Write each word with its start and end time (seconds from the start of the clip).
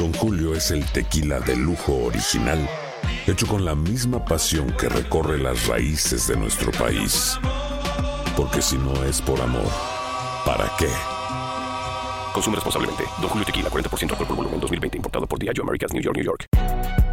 Don 0.00 0.14
Julio 0.14 0.54
es 0.54 0.70
el 0.70 0.82
tequila 0.86 1.40
de 1.40 1.54
lujo 1.54 1.94
original, 2.06 2.66
hecho 3.26 3.46
con 3.46 3.66
la 3.66 3.74
misma 3.74 4.24
pasión 4.24 4.74
que 4.78 4.88
recorre 4.88 5.36
las 5.36 5.66
raíces 5.66 6.26
de 6.26 6.38
nuestro 6.38 6.72
país. 6.72 7.38
Porque 8.34 8.62
si 8.62 8.78
no 8.78 9.04
es 9.04 9.20
por 9.20 9.38
amor, 9.42 9.70
¿para 10.46 10.72
qué? 10.78 10.88
Consume 12.32 12.54
responsablemente. 12.54 13.04
Don 13.20 13.28
Julio 13.28 13.44
Tequila, 13.44 13.68
40% 13.68 14.12
alcohol 14.12 14.26
por 14.26 14.36
volumen, 14.36 14.58
2020. 14.58 14.96
Importado 14.96 15.26
por 15.26 15.38
Diageo 15.38 15.64
Americas, 15.64 15.92
New 15.92 16.02
York, 16.02 16.16
New 16.16 16.24
York. 16.24 16.46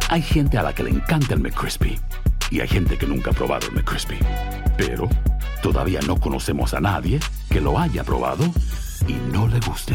Hay 0.08 0.22
gente 0.22 0.56
a 0.56 0.62
la 0.62 0.74
que 0.74 0.84
le 0.84 0.88
encanta 0.88 1.34
el 1.34 1.40
McCrispy. 1.40 2.00
Y 2.50 2.60
hay 2.60 2.68
gente 2.68 2.96
que 2.96 3.06
nunca 3.06 3.32
ha 3.32 3.34
probado 3.34 3.66
el 3.66 3.74
McCrispy. 3.74 4.18
Pero 4.78 5.10
todavía 5.62 6.00
no 6.06 6.18
conocemos 6.18 6.72
a 6.72 6.80
nadie 6.80 7.20
que 7.50 7.60
lo 7.60 7.78
haya 7.78 8.02
probado 8.02 8.46
y 9.06 9.12
no 9.30 9.46
le 9.46 9.60
guste. 9.60 9.94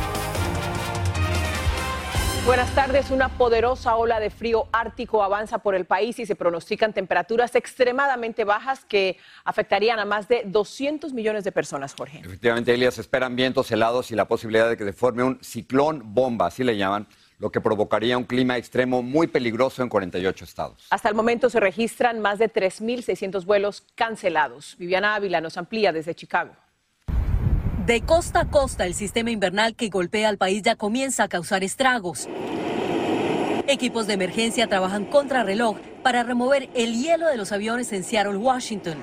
Buenas 2.43 2.73
tardes. 2.73 3.11
Una 3.11 3.29
poderosa 3.29 3.95
ola 3.95 4.19
de 4.19 4.31
frío 4.31 4.67
ártico 4.71 5.23
avanza 5.23 5.59
por 5.59 5.75
el 5.75 5.85
país 5.85 6.17
y 6.17 6.25
se 6.25 6.35
pronostican 6.35 6.91
temperaturas 6.91 7.53
extremadamente 7.53 8.45
bajas 8.45 8.83
que 8.83 9.17
afectarían 9.45 9.99
a 9.99 10.05
más 10.05 10.27
de 10.27 10.41
200 10.47 11.13
millones 11.13 11.43
de 11.43 11.51
personas, 11.51 11.93
Jorge. 11.93 12.19
Efectivamente, 12.25 12.73
Elias, 12.73 12.97
esperan 12.97 13.35
vientos 13.35 13.71
helados 13.71 14.09
y 14.09 14.15
la 14.15 14.27
posibilidad 14.27 14.67
de 14.67 14.75
que 14.75 14.85
se 14.85 14.91
forme 14.91 15.21
un 15.21 15.37
ciclón 15.43 16.15
bomba, 16.15 16.47
así 16.47 16.63
le 16.63 16.77
llaman, 16.77 17.07
lo 17.37 17.51
que 17.51 17.61
provocaría 17.61 18.17
un 18.17 18.23
clima 18.23 18.57
extremo 18.57 19.03
muy 19.03 19.27
peligroso 19.27 19.83
en 19.83 19.89
48 19.89 20.43
estados. 20.43 20.87
Hasta 20.89 21.09
el 21.09 21.15
momento 21.15 21.47
se 21.47 21.59
registran 21.59 22.21
más 22.21 22.39
de 22.39 22.51
3.600 22.51 23.45
vuelos 23.45 23.83
cancelados. 23.93 24.75
Viviana 24.79 25.13
Ávila 25.13 25.41
nos 25.41 25.57
amplía 25.57 25.93
desde 25.93 26.15
Chicago. 26.15 26.55
De 27.85 28.01
costa 28.01 28.41
a 28.41 28.45
costa, 28.45 28.85
el 28.85 28.93
sistema 28.93 29.31
invernal 29.31 29.75
que 29.75 29.89
golpea 29.89 30.29
al 30.29 30.37
país 30.37 30.61
ya 30.61 30.75
comienza 30.75 31.23
a 31.23 31.27
causar 31.27 31.63
estragos. 31.63 32.29
Equipos 33.67 34.05
de 34.05 34.13
emergencia 34.13 34.67
trabajan 34.67 35.05
contra 35.05 35.43
reloj 35.43 35.77
para 36.03 36.21
remover 36.21 36.69
el 36.75 37.01
hielo 37.01 37.27
de 37.27 37.37
los 37.37 37.51
aviones 37.51 37.91
en 37.91 38.03
Seattle, 38.03 38.37
Washington. 38.37 38.97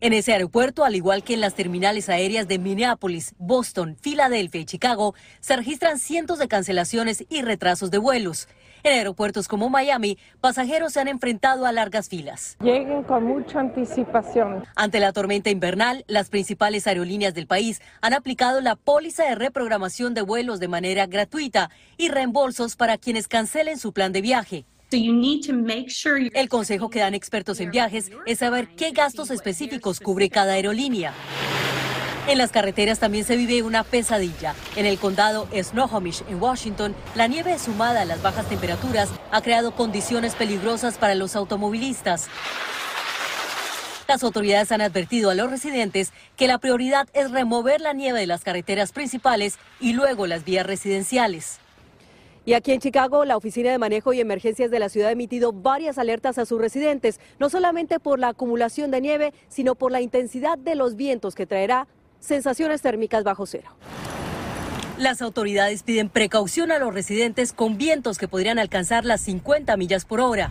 En 0.00 0.14
ese 0.14 0.32
aeropuerto, 0.32 0.84
al 0.84 0.94
igual 0.94 1.22
que 1.22 1.34
en 1.34 1.40
las 1.40 1.54
terminales 1.54 2.08
aéreas 2.08 2.48
de 2.48 2.58
Minneapolis, 2.58 3.34
Boston, 3.36 3.98
Filadelfia 4.00 4.62
y 4.62 4.64
Chicago, 4.64 5.14
se 5.40 5.56
registran 5.56 5.98
cientos 5.98 6.38
de 6.38 6.48
cancelaciones 6.48 7.26
y 7.28 7.42
retrasos 7.42 7.90
de 7.90 7.98
vuelos. 7.98 8.48
En 8.86 8.92
aeropuertos 8.92 9.48
como 9.48 9.68
Miami, 9.68 10.16
pasajeros 10.40 10.92
se 10.92 11.00
han 11.00 11.08
enfrentado 11.08 11.66
a 11.66 11.72
largas 11.72 12.08
filas. 12.08 12.56
Lleguen 12.60 13.02
con 13.02 13.24
mucha 13.24 13.58
anticipación. 13.58 14.62
Ante 14.76 15.00
la 15.00 15.12
tormenta 15.12 15.50
invernal, 15.50 16.04
las 16.06 16.28
principales 16.30 16.86
aerolíneas 16.86 17.34
del 17.34 17.48
país 17.48 17.82
han 18.00 18.14
aplicado 18.14 18.60
la 18.60 18.76
póliza 18.76 19.24
de 19.24 19.34
reprogramación 19.34 20.14
de 20.14 20.22
vuelos 20.22 20.60
de 20.60 20.68
manera 20.68 21.06
gratuita 21.06 21.68
y 21.96 22.10
reembolsos 22.10 22.76
para 22.76 22.96
quienes 22.96 23.26
cancelen 23.26 23.76
su 23.76 23.92
plan 23.92 24.12
de 24.12 24.20
viaje. 24.20 24.66
El 24.92 26.48
consejo 26.48 26.88
que 26.88 27.00
dan 27.00 27.14
expertos 27.14 27.58
en 27.58 27.72
viajes 27.72 28.12
es 28.24 28.38
saber 28.38 28.68
qué 28.76 28.92
gastos 28.92 29.32
específicos 29.32 29.98
cubre 29.98 30.30
cada 30.30 30.52
aerolínea. 30.52 31.12
En 32.28 32.38
las 32.38 32.50
carreteras 32.50 32.98
también 32.98 33.24
se 33.24 33.36
vive 33.36 33.62
una 33.62 33.84
pesadilla. 33.84 34.56
En 34.74 34.84
el 34.84 34.98
condado 34.98 35.46
Snohomish, 35.54 36.24
en 36.28 36.42
Washington, 36.42 36.92
la 37.14 37.28
nieve 37.28 37.56
sumada 37.56 38.00
a 38.00 38.04
las 38.04 38.20
bajas 38.20 38.48
temperaturas 38.48 39.10
ha 39.30 39.42
creado 39.42 39.76
condiciones 39.76 40.34
peligrosas 40.34 40.98
para 40.98 41.14
los 41.14 41.36
automovilistas. 41.36 42.26
Las 44.08 44.24
autoridades 44.24 44.72
han 44.72 44.80
advertido 44.80 45.30
a 45.30 45.36
los 45.36 45.48
residentes 45.48 46.12
que 46.36 46.48
la 46.48 46.58
prioridad 46.58 47.08
es 47.12 47.30
remover 47.30 47.80
la 47.80 47.92
nieve 47.92 48.18
de 48.18 48.26
las 48.26 48.42
carreteras 48.42 48.90
principales 48.90 49.58
y 49.78 49.92
luego 49.92 50.26
las 50.26 50.44
vías 50.44 50.66
residenciales. 50.66 51.60
Y 52.44 52.54
aquí 52.54 52.72
en 52.72 52.80
Chicago, 52.80 53.24
la 53.24 53.36
Oficina 53.36 53.70
de 53.70 53.78
Manejo 53.78 54.12
y 54.12 54.20
Emergencias 54.20 54.72
de 54.72 54.78
la 54.80 54.88
ciudad 54.88 55.10
ha 55.10 55.12
emitido 55.12 55.52
varias 55.52 55.96
alertas 55.96 56.38
a 56.38 56.46
sus 56.46 56.60
residentes, 56.60 57.20
no 57.38 57.50
solamente 57.50 58.00
por 58.00 58.18
la 58.18 58.28
acumulación 58.28 58.90
de 58.90 59.00
nieve, 59.00 59.32
sino 59.48 59.76
por 59.76 59.92
la 59.92 60.00
intensidad 60.00 60.58
de 60.58 60.74
los 60.74 60.96
vientos 60.96 61.36
que 61.36 61.46
traerá 61.46 61.86
sensaciones 62.20 62.82
térmicas 62.82 63.24
bajo 63.24 63.46
cero. 63.46 63.70
Las 64.98 65.20
autoridades 65.20 65.82
piden 65.82 66.08
precaución 66.08 66.72
a 66.72 66.78
los 66.78 66.94
residentes 66.94 67.52
con 67.52 67.76
vientos 67.76 68.16
que 68.16 68.28
podrían 68.28 68.58
alcanzar 68.58 69.04
las 69.04 69.20
50 69.20 69.76
millas 69.76 70.06
por 70.06 70.20
hora. 70.20 70.50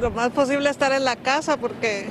Lo 0.00 0.10
más 0.10 0.30
posible 0.30 0.70
estar 0.70 0.92
en 0.92 1.04
la 1.04 1.14
casa 1.14 1.56
porque 1.56 2.06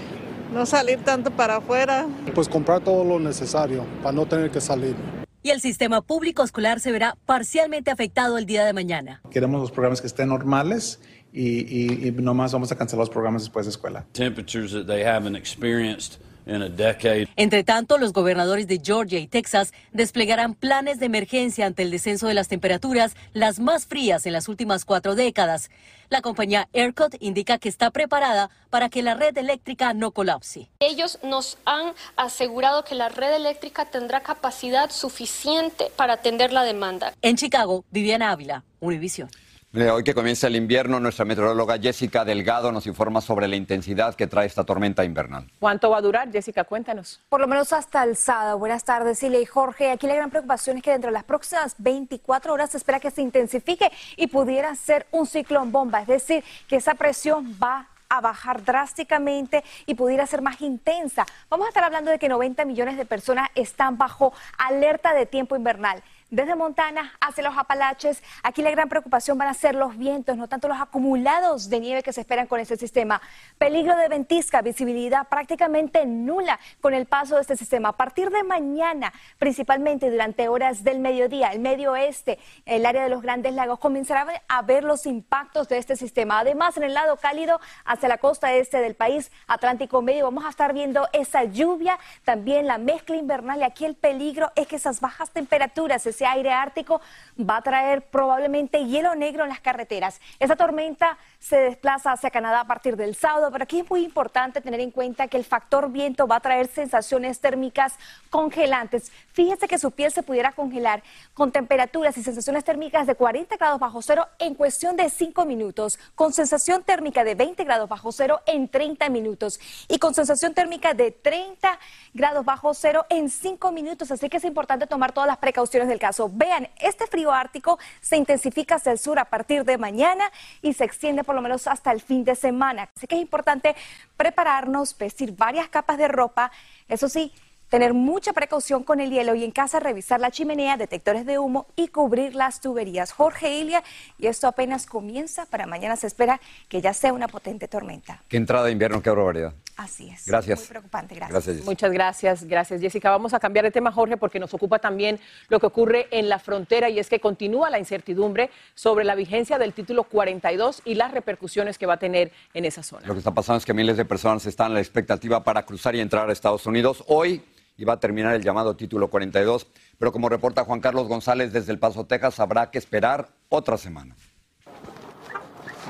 no 0.53 0.65
salir 0.65 0.99
tanto 1.03 1.31
para 1.31 1.57
afuera. 1.57 2.07
Pues 2.33 2.47
comprar 2.47 2.79
todo 2.79 3.03
lo 3.03 3.19
necesario 3.19 3.85
para 4.01 4.13
no 4.13 4.25
tener 4.25 4.51
que 4.51 4.61
salir. 4.61 4.95
Y 5.41 5.49
el 5.49 5.59
sistema 5.59 6.01
público 6.01 6.43
escolar 6.43 6.79
se 6.79 6.93
verá 6.93 7.17
parcialmente 7.25 7.91
afectado 7.91 8.37
el 8.37 8.45
día 8.45 8.63
de 8.63 8.71
mañana. 8.71 9.21
Queremos 9.29 9.59
los 9.59 9.71
programas 9.71 9.99
que 9.99 10.07
estén 10.07 10.29
normales 10.29 11.01
y, 11.33 11.59
y, 11.59 12.07
y 12.07 12.11
nomás 12.13 12.53
vamos 12.53 12.71
a 12.71 12.77
cancelar 12.77 13.01
los 13.01 13.09
programas 13.09 13.41
después 13.41 13.65
de 13.65 13.71
escuela. 13.71 14.05
Temperatures 14.13 14.71
that 14.71 14.85
they 14.85 15.03
haven't 15.03 15.35
experienced 15.35 16.21
entre 16.45 17.63
tanto, 17.63 17.97
los 17.97 18.13
gobernadores 18.13 18.67
de 18.67 18.81
Georgia 18.83 19.19
y 19.19 19.27
Texas 19.27 19.73
desplegarán 19.91 20.55
planes 20.55 20.99
de 20.99 21.05
emergencia 21.05 21.65
ante 21.65 21.83
el 21.83 21.91
descenso 21.91 22.27
de 22.27 22.33
las 22.33 22.47
temperaturas, 22.47 23.15
las 23.33 23.59
más 23.59 23.85
frías 23.85 24.25
en 24.25 24.33
las 24.33 24.47
últimas 24.47 24.85
cuatro 24.85 25.15
décadas. 25.15 25.69
La 26.09 26.21
compañía 26.21 26.67
ERCOT 26.73 27.15
indica 27.21 27.57
que 27.57 27.69
está 27.69 27.89
preparada 27.91 28.49
para 28.69 28.89
que 28.89 29.01
la 29.01 29.15
red 29.15 29.37
eléctrica 29.37 29.93
no 29.93 30.11
colapse. 30.11 30.69
Ellos 30.79 31.17
nos 31.23 31.57
han 31.65 31.93
asegurado 32.17 32.83
que 32.83 32.95
la 32.95 33.09
red 33.09 33.33
eléctrica 33.33 33.85
tendrá 33.85 34.21
capacidad 34.21 34.91
suficiente 34.91 35.91
para 35.95 36.13
atender 36.13 36.51
la 36.51 36.63
demanda. 36.63 37.13
En 37.21 37.35
Chicago, 37.35 37.85
Viviana 37.89 38.31
Ávila, 38.31 38.63
Univision. 38.79 39.29
Hoy 39.75 40.03
que 40.03 40.13
comienza 40.13 40.45
el 40.45 40.55
invierno, 40.55 40.99
nuestra 40.99 41.25
meteoróloga 41.25 41.79
Jessica 41.79 42.23
Delgado 42.23 42.71
nos 42.71 42.85
informa 42.85 43.21
sobre 43.21 43.47
la 43.47 43.55
intensidad 43.55 44.13
que 44.13 44.27
trae 44.27 44.45
esta 44.45 44.63
tormenta 44.63 45.03
invernal. 45.03 45.49
¿Cuánto 45.59 45.89
va 45.89 45.97
a 45.97 46.01
durar, 46.01 46.31
Jessica? 46.31 46.63
Cuéntanos. 46.63 47.19
Por 47.27 47.41
lo 47.41 47.47
menos 47.47 47.73
hasta 47.73 48.03
el 48.03 48.15
sábado. 48.15 48.59
Buenas 48.59 48.83
tardes, 48.83 49.17
Silvia 49.17 49.41
y 49.41 49.47
Jorge. 49.47 49.89
Aquí 49.89 50.05
la 50.05 50.13
gran 50.13 50.29
preocupación 50.29 50.77
es 50.77 50.83
que 50.83 50.91
dentro 50.91 51.07
de 51.07 51.13
las 51.13 51.23
próximas 51.23 51.73
24 51.79 52.53
horas 52.53 52.69
se 52.69 52.77
espera 52.77 52.99
que 52.99 53.09
se 53.09 53.23
intensifique 53.23 53.91
y 54.15 54.27
pudiera 54.27 54.75
ser 54.75 55.07
un 55.09 55.25
ciclón 55.25 55.71
bomba, 55.71 56.01
es 56.01 56.07
decir, 56.07 56.43
que 56.67 56.75
esa 56.75 56.93
presión 56.93 57.57
va 57.61 57.89
a 58.09 58.21
bajar 58.21 58.63
drásticamente 58.63 59.63
y 59.87 59.95
pudiera 59.95 60.27
ser 60.27 60.43
más 60.43 60.61
intensa. 60.61 61.25
Vamos 61.49 61.65
a 61.65 61.69
estar 61.69 61.83
hablando 61.83 62.11
de 62.11 62.19
que 62.19 62.29
90 62.29 62.63
millones 62.65 62.95
de 62.95 63.05
personas 63.05 63.49
están 63.55 63.97
bajo 63.97 64.33
alerta 64.59 65.15
de 65.15 65.25
tiempo 65.25 65.55
invernal 65.55 66.03
desde 66.33 66.55
Montana 66.55 67.13
hacia 67.21 67.43
los 67.43 67.55
Apalaches. 67.55 68.23
Aquí 68.41 68.63
la 68.63 68.71
gran 68.71 68.89
preocupación 68.89 69.37
van 69.37 69.49
a 69.49 69.53
ser 69.53 69.75
los 69.75 69.95
vientos, 69.97 70.35
no 70.35 70.47
tanto 70.47 70.67
los 70.67 70.81
acumulados 70.81 71.69
de 71.69 71.79
nieve 71.79 72.01
que 72.01 72.11
se 72.11 72.21
esperan 72.21 72.47
con 72.47 72.59
este 72.59 72.75
sistema. 72.75 73.21
Peligro 73.59 73.95
de 73.95 74.07
ventisca, 74.07 74.63
visibilidad 74.63 75.27
prácticamente 75.27 76.07
nula 76.07 76.59
con 76.81 76.95
el 76.95 77.05
paso 77.05 77.35
de 77.35 77.41
este 77.41 77.55
sistema. 77.55 77.89
A 77.89 77.97
partir 77.97 78.31
de 78.31 78.41
mañana, 78.41 79.13
principalmente 79.37 80.09
durante 80.09 80.47
horas 80.47 80.83
del 80.83 80.99
mediodía, 80.99 81.49
el 81.49 81.59
medio 81.59 81.91
oeste, 81.91 82.39
el 82.65 82.87
área 82.87 83.03
de 83.03 83.09
los 83.09 83.21
grandes 83.21 83.53
lagos, 83.53 83.77
comenzará 83.77 84.25
a 84.47 84.61
ver 84.63 84.83
los 84.83 85.05
impactos 85.05 85.69
de 85.69 85.77
este 85.77 85.95
sistema. 85.95 86.39
Además, 86.39 86.77
en 86.77 86.83
el 86.83 86.95
lado 86.95 87.17
cálido, 87.17 87.61
hacia 87.85 88.09
la 88.09 88.17
costa 88.17 88.53
este 88.53 88.79
del 88.79 88.95
país, 88.95 89.31
Atlántico 89.45 90.01
Medio, 90.01 90.25
vamos 90.25 90.45
a 90.45 90.49
estar 90.49 90.73
viendo 90.73 91.07
esa 91.13 91.43
lluvia, 91.43 91.99
también 92.23 92.65
la 92.65 92.79
mezcla 92.79 93.17
invernal 93.17 93.59
y 93.59 93.63
aquí 93.63 93.85
el 93.85 93.95
peligro 93.95 94.51
es 94.55 94.65
que 94.65 94.77
esas 94.77 94.99
bajas 94.99 95.29
temperaturas 95.29 96.01
se 96.01 96.22
aire 96.25 96.51
ártico 96.51 97.01
va 97.39 97.57
a 97.57 97.61
traer 97.61 98.03
probablemente 98.03 98.85
hielo 98.85 99.15
negro 99.15 99.43
en 99.43 99.49
las 99.49 99.59
carreteras. 99.59 100.21
Esa 100.39 100.55
tormenta 100.55 101.17
se 101.43 101.57
desplaza 101.57 102.13
hacia 102.13 102.31
Canadá 102.31 102.61
a 102.61 102.67
partir 102.67 102.95
del 102.95 103.15
sábado, 103.15 103.49
pero 103.51 103.65
aquí 103.65 103.81
es 103.81 103.89
muy 103.89 104.05
importante 104.05 104.61
tener 104.61 104.79
en 104.79 104.91
cuenta 104.91 105.27
que 105.27 105.35
el 105.35 105.43
factor 105.43 105.91
viento 105.91 106.25
va 106.25 106.37
a 106.37 106.39
traer 106.39 106.67
sensaciones 106.67 107.41
térmicas 107.41 107.95
congelantes. 108.29 109.11
Fíjese 109.33 109.67
que 109.67 109.77
su 109.77 109.91
piel 109.91 110.13
se 110.13 110.23
pudiera 110.23 110.53
congelar 110.53 111.03
con 111.33 111.51
temperaturas 111.51 112.17
y 112.17 112.23
sensaciones 112.23 112.63
térmicas 112.63 113.07
de 113.07 113.15
40 113.15 113.57
grados 113.57 113.77
bajo 113.77 114.01
cero 114.01 114.25
en 114.39 114.55
cuestión 114.55 114.95
de 114.95 115.09
5 115.09 115.43
minutos, 115.43 115.99
con 116.15 116.31
sensación 116.31 116.81
térmica 116.83 117.25
de 117.25 117.35
20 117.35 117.61
grados 117.65 117.89
bajo 117.89 118.13
cero 118.13 118.39
en 118.45 118.69
30 118.69 119.09
minutos 119.09 119.59
y 119.89 119.99
con 119.99 120.13
sensación 120.13 120.53
térmica 120.53 120.93
de 120.93 121.11
30 121.11 121.77
grados 122.13 122.45
bajo 122.45 122.73
cero 122.73 123.05
en 123.09 123.29
5 123.29 123.69
minutos. 123.73 124.11
Así 124.11 124.29
que 124.29 124.37
es 124.37 124.45
importante 124.45 124.87
tomar 124.87 125.11
todas 125.11 125.27
las 125.27 125.39
precauciones 125.39 125.89
del 125.89 125.99
caso. 125.99 126.31
Vean, 126.33 126.69
este 126.79 127.05
frío 127.05 127.33
ártico 127.33 127.79
se 127.99 128.15
intensifica 128.15 128.75
hacia 128.75 128.93
el 128.93 128.99
sur 128.99 129.19
a 129.19 129.25
partir 129.25 129.65
de 129.65 129.77
mañana 129.77 130.31
y 130.61 130.71
se 130.71 130.85
extiende 130.85 131.25
por 131.25 131.32
lo 131.35 131.41
menos 131.41 131.67
hasta 131.67 131.91
el 131.91 132.01
fin 132.01 132.23
de 132.23 132.35
semana. 132.35 132.89
Así 132.95 133.07
que 133.07 133.15
es 133.15 133.21
importante 133.21 133.75
prepararnos, 134.17 134.97
vestir 134.97 135.35
varias 135.35 135.67
capas 135.69 135.97
de 135.97 136.07
ropa. 136.07 136.51
Eso 136.87 137.09
sí, 137.09 137.31
tener 137.73 137.95
mucha 137.95 138.33
precaución 138.33 138.83
con 138.83 138.99
el 138.99 139.09
hielo 139.09 139.33
y 139.33 139.43
en 139.43 139.49
casa 139.49 139.79
revisar 139.79 140.19
la 140.19 140.29
chimenea, 140.29 140.77
detectores 140.77 141.25
de 141.25 141.39
humo 141.39 141.65
y 141.75 141.87
cubrir 141.87 142.35
las 142.35 142.61
tuberías. 142.61 143.11
Jorge 143.11 143.57
Ilia, 143.57 143.83
y 144.19 144.27
esto 144.27 144.47
apenas 144.47 144.85
comienza, 144.85 145.47
para 145.47 145.65
mañana 145.65 145.95
se 145.95 146.05
espera 146.05 146.39
que 146.69 146.81
ya 146.81 146.93
sea 146.93 147.13
una 147.13 147.27
potente 147.27 147.67
tormenta. 147.67 148.21
Qué 148.27 148.37
entrada 148.37 148.67
de 148.67 148.73
invierno, 148.73 149.01
qué 149.01 149.09
barbaridad. 149.09 149.55
Así 149.75 150.07
es. 150.07 150.27
Gracias. 150.27 150.59
Muy 150.59 150.67
preocupante, 150.67 151.15
gracias. 151.15 151.65
Muchas 151.65 151.91
gracias, 151.91 152.43
gracias 152.43 152.79
Jessica. 152.79 153.09
Vamos 153.09 153.33
a 153.33 153.39
cambiar 153.39 153.65
de 153.65 153.71
tema, 153.71 153.91
Jorge, 153.91 154.17
porque 154.17 154.39
nos 154.39 154.53
ocupa 154.53 154.77
también 154.77 155.19
lo 155.49 155.59
que 155.59 155.65
ocurre 155.65 156.05
en 156.11 156.29
la 156.29 156.37
frontera 156.37 156.89
y 156.89 156.99
es 156.99 157.09
que 157.09 157.19
continúa 157.19 157.71
la 157.71 157.79
incertidumbre 157.79 158.51
sobre 158.75 159.03
la 159.03 159.15
vigencia 159.15 159.57
del 159.57 159.73
título 159.73 160.03
42 160.03 160.83
y 160.85 160.93
las 160.93 161.11
repercusiones 161.11 161.79
que 161.79 161.87
va 161.87 161.95
a 161.95 161.97
tener 161.97 162.31
en 162.53 162.65
esa 162.65 162.83
zona. 162.83 163.07
Lo 163.07 163.13
que 163.13 163.17
está 163.21 163.33
pasando 163.33 163.57
es 163.57 163.65
que 163.65 163.73
miles 163.73 163.97
de 163.97 164.05
personas 164.05 164.45
están 164.45 164.67
en 164.67 164.73
la 164.75 164.79
expectativa 164.79 165.43
para 165.43 165.65
cruzar 165.65 165.95
y 165.95 166.01
entrar 166.01 166.29
a 166.29 166.33
Estados 166.33 166.67
Unidos. 166.67 167.03
Hoy 167.07 167.41
y 167.77 167.85
va 167.85 167.93
a 167.93 167.99
terminar 167.99 168.35
el 168.35 168.43
llamado 168.43 168.75
título 168.75 169.09
42, 169.09 169.67
pero 169.97 170.11
como 170.11 170.29
reporta 170.29 170.65
Juan 170.65 170.79
Carlos 170.79 171.07
González 171.07 171.53
desde 171.53 171.71
El 171.71 171.79
Paso, 171.79 172.05
Texas, 172.05 172.39
habrá 172.39 172.69
que 172.71 172.77
esperar 172.77 173.29
otra 173.49 173.77
semana. 173.77 174.15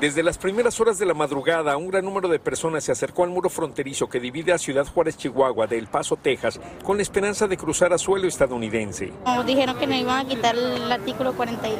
Desde 0.00 0.24
las 0.24 0.38
primeras 0.38 0.80
horas 0.80 0.98
de 0.98 1.06
la 1.06 1.14
madrugada, 1.14 1.76
un 1.76 1.88
gran 1.88 2.04
número 2.04 2.28
de 2.28 2.40
personas 2.40 2.82
se 2.82 2.90
acercó 2.90 3.22
al 3.22 3.30
muro 3.30 3.48
fronterizo 3.48 4.08
que 4.08 4.18
divide 4.18 4.52
a 4.52 4.58
Ciudad 4.58 4.86
Juárez, 4.86 5.16
Chihuahua, 5.16 5.68
de 5.68 5.78
El 5.78 5.86
Paso, 5.86 6.16
Texas, 6.16 6.60
con 6.82 6.96
la 6.96 7.02
esperanza 7.02 7.46
de 7.46 7.56
cruzar 7.56 7.92
a 7.92 7.98
suelo 7.98 8.26
estadounidense. 8.26 9.12
Nos 9.24 9.46
dijeron 9.46 9.78
que 9.78 9.86
nos 9.86 9.96
iban 9.96 10.26
a 10.26 10.28
quitar 10.28 10.56
el 10.56 10.90
artículo 10.90 11.32
42 11.34 11.70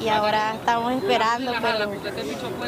y 0.00 0.08
ahora 0.08 0.54
estamos 0.54 0.92
esperando, 0.92 1.52
pero 1.62 1.90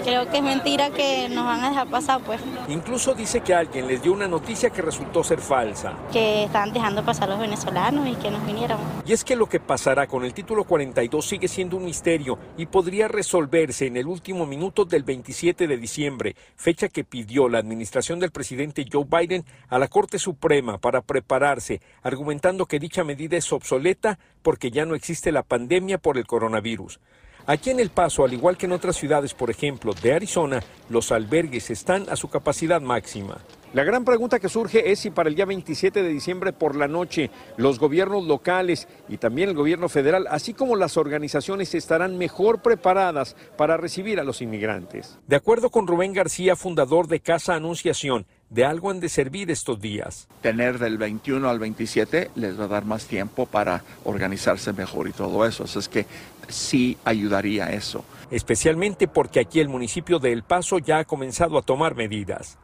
creo 0.03 0.31
que 0.31 0.39
es 0.39 0.43
mentira 0.43 0.91
que 0.91 1.29
nos 1.29 1.45
van 1.45 1.65
a 1.65 1.71
dejar 1.71 1.89
pasar, 1.89 2.21
pues. 2.21 2.41
Incluso 2.69 3.15
dice 3.15 3.41
que 3.41 3.55
alguien 3.55 3.87
les 3.87 4.03
dio 4.03 4.13
una 4.13 4.29
noticia 4.29 4.71
que 4.71 4.83
resultó 4.83 5.23
ser 5.23 5.41
falsa. 5.41 5.95
Que 6.13 6.45
estaban 6.45 6.73
dejando 6.73 7.05
pasar 7.05 7.29
los 7.29 7.39
venezolanos 7.39 8.09
y 8.09 8.15
que 8.17 8.31
nos 8.31 8.45
vinieran. 8.47 8.79
Y 9.07 9.13
es 9.13 9.25
que 9.25 9.37
lo 9.37 9.49
que 9.49 9.61
pasará 9.61 10.07
con 10.07 10.25
el 10.25 10.35
título 10.35 10.65
42 10.65 11.27
sigue 11.27 11.49
siendo 11.49 11.77
un 11.77 11.85
misterio 11.85 12.39
y 12.57 12.67
podría 12.67 13.09
resolverse 13.09 13.87
en 13.87 13.97
el 13.97 14.07
último 14.07 14.47
minuto 14.47 14.85
del 14.85 15.03
27 15.03 15.67
de 15.67 15.77
diciembre, 15.77 16.37
fecha 16.57 16.89
que 16.89 17.05
pidió 17.05 17.49
la 17.49 17.59
administración 17.59 18.19
del 18.21 18.31
presidente 18.31 18.87
Joe 18.91 19.05
Biden 19.05 19.45
a 19.69 19.79
la 19.79 19.89
Corte 19.89 20.19
Suprema 20.19 20.79
para 20.79 21.03
prepararse, 21.03 21.81
argumentando 22.03 22.67
que 22.67 22.79
dicha 22.79 23.05
medida 23.05 23.37
es 23.37 23.53
obsoleta 23.53 24.19
porque 24.43 24.71
ya 24.71 24.87
no 24.87 24.95
existe 24.95 25.33
la 25.33 25.43
pandemia 25.43 25.99
por 25.99 26.19
el 26.19 26.27
coronavirus. 26.27 27.01
Aquí 27.49 27.71
en 27.71 27.81
El 27.81 27.89
Paso, 27.89 28.27
al 28.27 28.35
igual 28.35 28.59
que 28.59 28.67
en 28.67 28.73
otras 28.73 28.95
ciudades, 28.95 29.33
por 29.33 29.49
ejemplo, 29.49 29.95
de 30.03 30.13
Arizona, 30.13 30.63
los 30.91 31.11
albergues 31.13 31.71
están 31.71 32.05
a 32.11 32.15
su 32.15 32.29
capacidad 32.29 32.83
máxima. 32.83 33.39
La 33.73 33.85
gran 33.85 34.05
pregunta 34.05 34.39
que 34.39 34.51
surge 34.51 34.93
es 34.93 34.99
si 34.99 35.11
para 35.11 35.31
el 35.31 35.35
día 35.35 35.47
27 35.47 36.03
de 36.03 36.09
diciembre 36.11 36.53
por 36.53 36.77
la 36.77 36.89
noche 36.89 37.31
los 37.57 37.79
gobiernos 37.79 38.27
locales 38.27 38.87
y 39.09 39.17
también 39.17 39.49
el 39.49 39.55
gobierno 39.55 39.89
federal, 39.89 40.27
así 40.31 40.53
como 40.53 40.77
las 40.77 40.99
organizaciones, 40.99 41.75
estarán 41.75 42.19
mejor 42.19 42.61
preparadas 42.61 43.35
para 43.57 43.79
recibir 43.79 44.21
a 44.21 44.25
los 44.25 44.43
inmigrantes. 44.43 45.19
De 45.27 45.37
acuerdo 45.37 45.71
con 45.71 45.87
Rubén 45.87 46.13
García, 46.13 46.55
fundador 46.55 47.09
de 47.09 47.21
Casa 47.21 47.55
Anunciación, 47.55 48.27
de 48.51 48.65
algo 48.65 48.91
han 48.91 49.01
de 49.01 49.09
servir 49.09 49.51
estos 49.51 49.81
días. 49.81 50.29
Tener 50.41 50.79
del 50.79 50.99
21 50.99 51.49
al 51.49 51.59
27 51.59 52.31
les 52.35 52.59
va 52.59 52.65
a 52.65 52.69
dar 52.69 52.85
más 52.85 53.07
tiempo 53.07 53.47
para 53.47 53.83
organizarse 54.05 54.73
mejor 54.73 55.09
y 55.09 55.13
todo 55.13 55.45
eso. 55.47 55.65
Así 55.65 55.79
es 55.79 55.89
que 55.89 56.07
sí 56.49 56.97
ayudaría 57.05 57.73
eso. 57.73 58.05
Especialmente 58.31 59.09
porque 59.09 59.41
aquí 59.41 59.61
el 59.61 59.69
municipio 59.69 60.19
de 60.19 60.33
El 60.33 60.43
Paso 60.43 60.79
ya 60.79 60.99
ha 60.99 61.05
comenzado 61.05 61.59
a 61.59 61.63
tomar 61.63 61.95
medidas. 61.95 62.59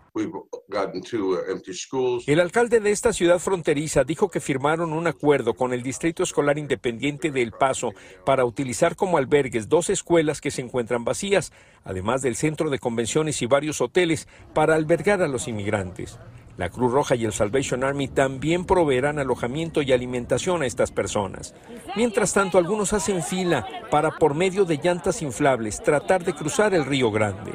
El 2.27 2.41
alcalde 2.41 2.79
de 2.79 2.93
esta 2.93 3.13
ciudad 3.13 3.41
fronteriza 3.41 4.05
dijo 4.05 4.31
que 4.31 4.39
firmaron 4.39 4.93
un 4.93 5.09
acuerdo 5.09 5.55
con 5.55 5.73
el 5.73 5.83
Distrito 5.83 6.23
Escolar 6.23 6.57
Independiente 6.57 7.33
de 7.33 7.43
El 7.43 7.51
Paso 7.51 7.91
para 8.25 8.45
utilizar 8.45 8.95
como 8.95 9.19
albergues 9.19 9.69
dos 9.69 9.91
escuelas 9.91 10.41
que 10.41 10.53
se 10.53 10.63
encuentran 10.63 11.05
vacías, 11.05 11.53
además 11.83 12.23
del 12.23 12.37
centro 12.37 12.71
de 12.71 12.79
convenciones 12.79 13.43
y 13.43 13.47
varios 13.47 13.81
hoteles 13.81 14.29
para 14.55 14.77
albergar 14.77 15.21
a 15.21 15.27
los 15.27 15.49
inmigrantes. 15.49 16.17
La 16.57 16.71
Cruz 16.71 16.93
Roja 16.93 17.17
y 17.17 17.25
el 17.25 17.33
Salvation 17.33 17.83
Army 17.83 18.07
también 18.07 18.65
proveerán 18.65 19.19
alojamiento 19.19 19.83
y 19.83 19.91
alimentación 19.91 20.63
a 20.63 20.67
estas 20.67 20.93
personas. 20.93 21.55
Mientras 21.97 22.33
tanto, 22.33 22.59
algunos 22.59 22.93
hacen 22.93 23.25
fila 23.25 23.67
para, 23.91 24.13
por 24.13 24.35
medio 24.35 24.65
de 24.65 24.79
llantas 24.79 25.23
inflables, 25.23 25.83
tratar 25.83 26.23
de 26.23 26.35
cruzar 26.35 26.73
el 26.73 26.85
Río 26.85 27.11
Grande. 27.11 27.51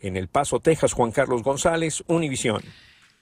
En 0.00 0.16
El 0.16 0.28
Paso, 0.28 0.60
Texas, 0.60 0.92
Juan 0.92 1.10
Carlos 1.10 1.42
González, 1.42 2.02
Univisión. 2.06 2.62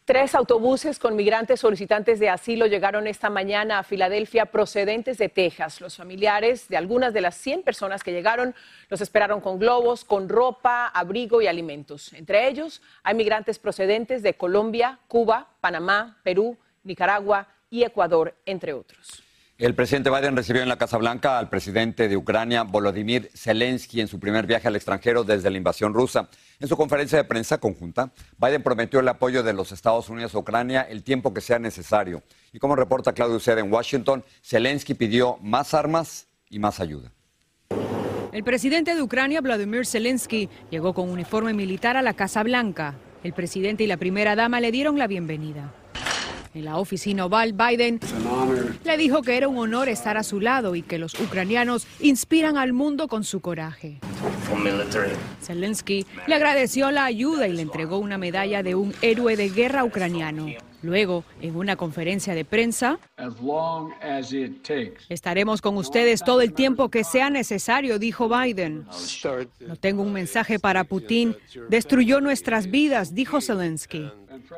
Tres 0.06 0.36
autobuses 0.36 1.00
con 1.00 1.16
migrantes 1.16 1.58
solicitantes 1.58 2.20
de 2.20 2.28
asilo 2.28 2.66
llegaron 2.66 3.08
esta 3.08 3.28
mañana 3.28 3.80
a 3.80 3.82
Filadelfia 3.82 4.46
procedentes 4.46 5.18
de 5.18 5.28
Texas. 5.28 5.80
Los 5.80 5.96
familiares 5.96 6.68
de 6.68 6.76
algunas 6.76 7.12
de 7.12 7.22
las 7.22 7.34
100 7.34 7.64
personas 7.64 8.04
que 8.04 8.12
llegaron 8.12 8.54
los 8.88 9.00
esperaron 9.00 9.40
con 9.40 9.58
globos, 9.58 10.04
con 10.04 10.28
ropa, 10.28 10.86
abrigo 10.86 11.42
y 11.42 11.48
alimentos. 11.48 12.12
Entre 12.12 12.46
ellos 12.46 12.82
hay 13.02 13.16
migrantes 13.16 13.58
procedentes 13.58 14.22
de 14.22 14.34
Colombia, 14.34 15.00
Cuba, 15.08 15.48
Panamá, 15.60 16.18
Perú, 16.22 16.56
Nicaragua 16.84 17.48
y 17.68 17.82
Ecuador, 17.82 18.36
entre 18.46 18.74
otros. 18.74 19.25
El 19.58 19.74
presidente 19.74 20.10
Biden 20.10 20.36
recibió 20.36 20.60
en 20.60 20.68
la 20.68 20.76
Casa 20.76 20.98
Blanca 20.98 21.38
al 21.38 21.48
presidente 21.48 22.10
de 22.10 22.16
Ucrania, 22.18 22.62
Volodymyr 22.62 23.30
Zelensky, 23.34 24.02
en 24.02 24.06
su 24.06 24.20
primer 24.20 24.46
viaje 24.46 24.68
al 24.68 24.76
extranjero 24.76 25.24
desde 25.24 25.48
la 25.48 25.56
invasión 25.56 25.94
rusa. 25.94 26.28
En 26.60 26.68
su 26.68 26.76
conferencia 26.76 27.16
de 27.16 27.24
prensa 27.24 27.56
conjunta, 27.56 28.12
Biden 28.36 28.62
prometió 28.62 29.00
el 29.00 29.08
apoyo 29.08 29.42
de 29.42 29.54
los 29.54 29.72
Estados 29.72 30.10
Unidos 30.10 30.34
a 30.34 30.38
Ucrania 30.40 30.82
el 30.82 31.02
tiempo 31.02 31.32
que 31.32 31.40
sea 31.40 31.58
necesario. 31.58 32.22
Y 32.52 32.58
como 32.58 32.76
reporta 32.76 33.14
Claudio 33.14 33.36
Uceda 33.36 33.60
en 33.60 33.72
Washington, 33.72 34.22
Zelensky 34.42 34.92
pidió 34.92 35.38
más 35.40 35.72
armas 35.72 36.26
y 36.50 36.58
más 36.58 36.78
ayuda. 36.78 37.10
El 38.32 38.44
presidente 38.44 38.94
de 38.94 39.00
Ucrania, 39.00 39.40
Vladimir 39.40 39.86
Zelensky, 39.86 40.50
llegó 40.68 40.92
con 40.92 41.08
uniforme 41.08 41.54
militar 41.54 41.96
a 41.96 42.02
la 42.02 42.12
Casa 42.12 42.42
Blanca. 42.42 42.96
El 43.24 43.32
presidente 43.32 43.84
y 43.84 43.86
la 43.86 43.96
primera 43.96 44.36
dama 44.36 44.60
le 44.60 44.70
dieron 44.70 44.98
la 44.98 45.06
bienvenida. 45.06 45.72
En 46.56 46.64
la 46.64 46.78
oficina 46.78 47.26
oval, 47.26 47.52
Biden 47.52 48.00
le 48.82 48.96
dijo 48.96 49.20
que 49.20 49.36
era 49.36 49.46
un 49.46 49.58
honor 49.58 49.90
estar 49.90 50.16
a 50.16 50.22
su 50.22 50.40
lado 50.40 50.74
y 50.74 50.80
que 50.80 50.96
los 50.96 51.12
ucranianos 51.20 51.86
inspiran 52.00 52.56
al 52.56 52.72
mundo 52.72 53.08
con 53.08 53.24
su 53.24 53.40
coraje. 53.40 54.00
Zelensky 55.42 56.06
le 56.26 56.34
agradeció 56.34 56.90
la 56.90 57.04
ayuda 57.04 57.46
y 57.46 57.52
le 57.52 57.60
entregó 57.60 57.98
una 57.98 58.16
medalla 58.16 58.62
de 58.62 58.74
un 58.74 58.94
héroe 59.02 59.36
de 59.36 59.50
guerra 59.50 59.84
ucraniano. 59.84 60.46
Luego, 60.82 61.24
en 61.40 61.56
una 61.56 61.76
conferencia 61.76 62.34
de 62.34 62.44
prensa, 62.44 62.98
estaremos 65.08 65.60
con 65.62 65.76
ustedes 65.76 66.22
todo 66.22 66.40
el 66.40 66.52
tiempo 66.52 66.90
que 66.90 67.04
sea 67.04 67.30
necesario, 67.30 67.98
dijo 67.98 68.28
Biden. 68.28 68.86
No 69.60 69.76
tengo 69.76 70.02
un 70.02 70.12
mensaje 70.12 70.58
para 70.58 70.84
Putin. 70.84 71.36
Destruyó 71.68 72.20
nuestras 72.20 72.70
vidas, 72.70 73.14
dijo 73.14 73.40
Zelensky. 73.40 74.10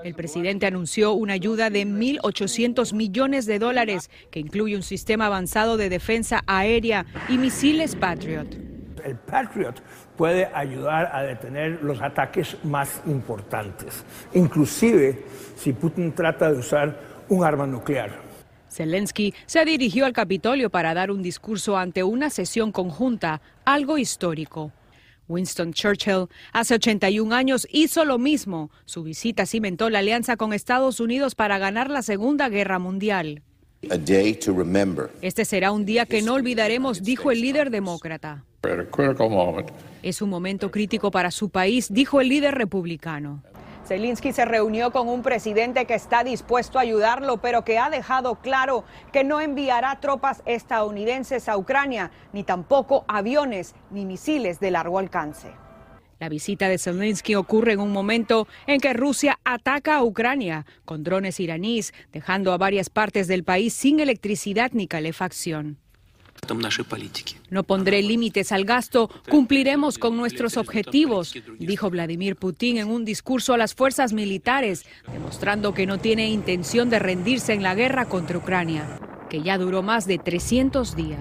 El 0.04 0.14
presidente 0.14 0.66
anunció 0.66 1.12
una 1.12 1.34
ayuda 1.34 1.70
de 1.70 1.86
1.800 1.86 2.92
millones 2.94 3.46
de 3.46 3.58
dólares, 3.58 4.10
que 4.30 4.40
incluye 4.40 4.76
un 4.76 4.82
sistema 4.82 5.26
avanzado 5.26 5.76
de 5.76 5.88
defensa 5.88 6.42
aérea 6.46 7.06
y 7.28 7.38
misiles 7.38 7.94
Patriot. 7.94 8.67
El 9.08 9.16
Patriot 9.16 9.74
puede 10.16 10.46
ayudar 10.54 11.10
a 11.12 11.22
detener 11.22 11.80
los 11.82 12.00
ataques 12.02 12.56
más 12.62 13.00
importantes, 13.06 14.04
inclusive 14.34 15.24
si 15.56 15.72
Putin 15.72 16.14
trata 16.14 16.52
de 16.52 16.58
usar 16.58 17.00
un 17.28 17.44
arma 17.44 17.66
nuclear. 17.66 18.10
Zelensky 18.70 19.34
se 19.46 19.64
dirigió 19.64 20.04
al 20.04 20.12
Capitolio 20.12 20.70
para 20.70 20.92
dar 20.92 21.10
un 21.10 21.22
discurso 21.22 21.78
ante 21.78 22.04
una 22.04 22.28
sesión 22.28 22.70
conjunta, 22.70 23.40
algo 23.64 23.96
histórico. 23.96 24.72
Winston 25.26 25.72
Churchill 25.72 26.28
hace 26.52 26.74
81 26.74 27.34
años 27.34 27.66
hizo 27.70 28.04
lo 28.04 28.18
mismo. 28.18 28.70
Su 28.84 29.02
visita 29.02 29.46
cimentó 29.46 29.90
la 29.90 30.00
alianza 30.00 30.36
con 30.36 30.52
Estados 30.52 31.00
Unidos 31.00 31.34
para 31.34 31.58
ganar 31.58 31.90
la 31.90 32.02
Segunda 32.02 32.48
Guerra 32.48 32.78
Mundial. 32.78 33.42
Este 35.22 35.44
será 35.44 35.70
un 35.70 35.84
día 35.84 36.04
que 36.06 36.20
no 36.22 36.34
olvidaremos, 36.34 37.02
dijo 37.02 37.30
el 37.30 37.40
líder 37.40 37.70
demócrata. 37.70 38.44
Es 40.02 40.20
un 40.20 40.30
momento 40.30 40.70
crítico 40.70 41.10
para 41.10 41.30
su 41.30 41.50
país, 41.50 41.92
dijo 41.92 42.20
el 42.20 42.28
líder 42.28 42.54
republicano. 42.56 43.42
Zelensky 43.86 44.32
se 44.32 44.44
reunió 44.44 44.90
con 44.90 45.08
un 45.08 45.22
presidente 45.22 45.86
que 45.86 45.94
está 45.94 46.22
dispuesto 46.22 46.78
a 46.78 46.82
ayudarlo, 46.82 47.38
pero 47.38 47.64
que 47.64 47.78
ha 47.78 47.88
dejado 47.88 48.34
claro 48.34 48.84
que 49.12 49.24
no 49.24 49.40
enviará 49.40 49.98
tropas 50.00 50.42
estadounidenses 50.44 51.48
a 51.48 51.56
Ucrania, 51.56 52.10
ni 52.32 52.44
tampoco 52.44 53.04
aviones 53.08 53.74
ni 53.90 54.04
misiles 54.04 54.60
de 54.60 54.72
largo 54.72 54.98
alcance. 54.98 55.48
La 56.20 56.28
visita 56.28 56.68
de 56.68 56.78
Zelensky 56.78 57.36
ocurre 57.36 57.72
en 57.72 57.80
un 57.80 57.92
momento 57.92 58.48
en 58.66 58.80
que 58.80 58.92
Rusia 58.92 59.38
ataca 59.44 59.96
a 59.96 60.04
Ucrania 60.04 60.66
con 60.84 61.04
drones 61.04 61.38
iraníes, 61.38 61.94
dejando 62.12 62.52
a 62.52 62.58
varias 62.58 62.90
partes 62.90 63.28
del 63.28 63.44
país 63.44 63.72
sin 63.72 64.00
electricidad 64.00 64.72
ni 64.72 64.88
calefacción. 64.88 65.78
No 67.50 67.62
pondré 67.64 68.02
límites 68.02 68.52
al 68.52 68.64
gasto, 68.64 69.10
cumpliremos 69.28 69.98
con 69.98 70.16
nuestros 70.16 70.56
objetivos, 70.56 71.34
dijo 71.58 71.90
Vladimir 71.90 72.36
Putin 72.36 72.78
en 72.78 72.88
un 72.88 73.04
discurso 73.04 73.54
a 73.54 73.58
las 73.58 73.74
fuerzas 73.74 74.12
militares, 74.12 74.86
demostrando 75.12 75.74
que 75.74 75.86
no 75.86 75.98
tiene 75.98 76.30
intención 76.30 76.90
de 76.90 77.00
rendirse 77.00 77.52
en 77.52 77.62
la 77.62 77.74
guerra 77.74 78.08
contra 78.08 78.38
Ucrania, 78.38 79.00
que 79.28 79.42
ya 79.42 79.58
duró 79.58 79.82
más 79.82 80.06
de 80.06 80.18
300 80.18 80.96
días. 80.96 81.20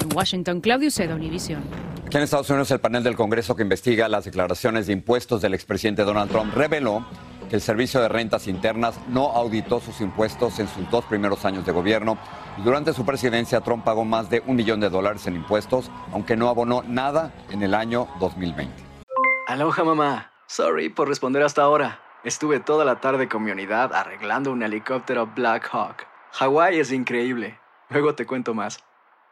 En 0.00 0.16
Washington, 0.16 0.60
Claudio 0.60 0.90
Cedo, 0.90 1.16
Univision. 1.16 1.62
Aquí 2.06 2.16
en 2.16 2.22
Estados 2.22 2.48
Unidos, 2.48 2.70
el 2.70 2.80
panel 2.80 3.02
del 3.02 3.16
Congreso 3.16 3.54
que 3.54 3.62
investiga 3.62 4.08
las 4.08 4.24
declaraciones 4.24 4.86
de 4.86 4.94
impuestos 4.94 5.42
del 5.42 5.54
expresidente 5.54 6.04
Donald 6.04 6.30
Trump 6.30 6.54
reveló 6.54 7.04
que 7.48 7.56
el 7.56 7.62
Servicio 7.62 8.00
de 8.00 8.08
Rentas 8.08 8.46
Internas 8.46 8.98
no 9.08 9.30
auditó 9.30 9.80
sus 9.80 10.00
impuestos 10.00 10.58
en 10.58 10.68
sus 10.68 10.88
dos 10.90 11.04
primeros 11.04 11.44
años 11.44 11.66
de 11.66 11.72
gobierno. 11.72 12.18
Y 12.58 12.62
durante 12.62 12.92
su 12.92 13.04
presidencia, 13.04 13.60
Trump 13.60 13.84
pagó 13.84 14.04
más 14.04 14.30
de 14.30 14.42
un 14.46 14.56
millón 14.56 14.80
de 14.80 14.90
dólares 14.90 15.26
en 15.26 15.36
impuestos, 15.36 15.90
aunque 16.12 16.36
no 16.36 16.48
abonó 16.48 16.82
nada 16.82 17.32
en 17.50 17.62
el 17.62 17.74
año 17.74 18.08
2020. 18.20 18.72
Aloha, 19.46 19.84
mamá. 19.84 20.32
Sorry 20.46 20.88
por 20.88 21.08
responder 21.08 21.42
hasta 21.42 21.62
ahora. 21.62 22.00
Estuve 22.24 22.58
toda 22.58 22.84
la 22.84 23.00
tarde 23.00 23.28
con 23.28 23.44
mi 23.44 23.50
unidad 23.50 23.94
arreglando 23.94 24.50
un 24.50 24.62
helicóptero 24.62 25.26
Black 25.34 25.68
Hawk. 25.72 26.07
Hawái 26.32 26.78
es 26.78 26.92
increíble. 26.92 27.58
Luego 27.90 28.14
te 28.14 28.26
cuento 28.26 28.54
más. 28.54 28.78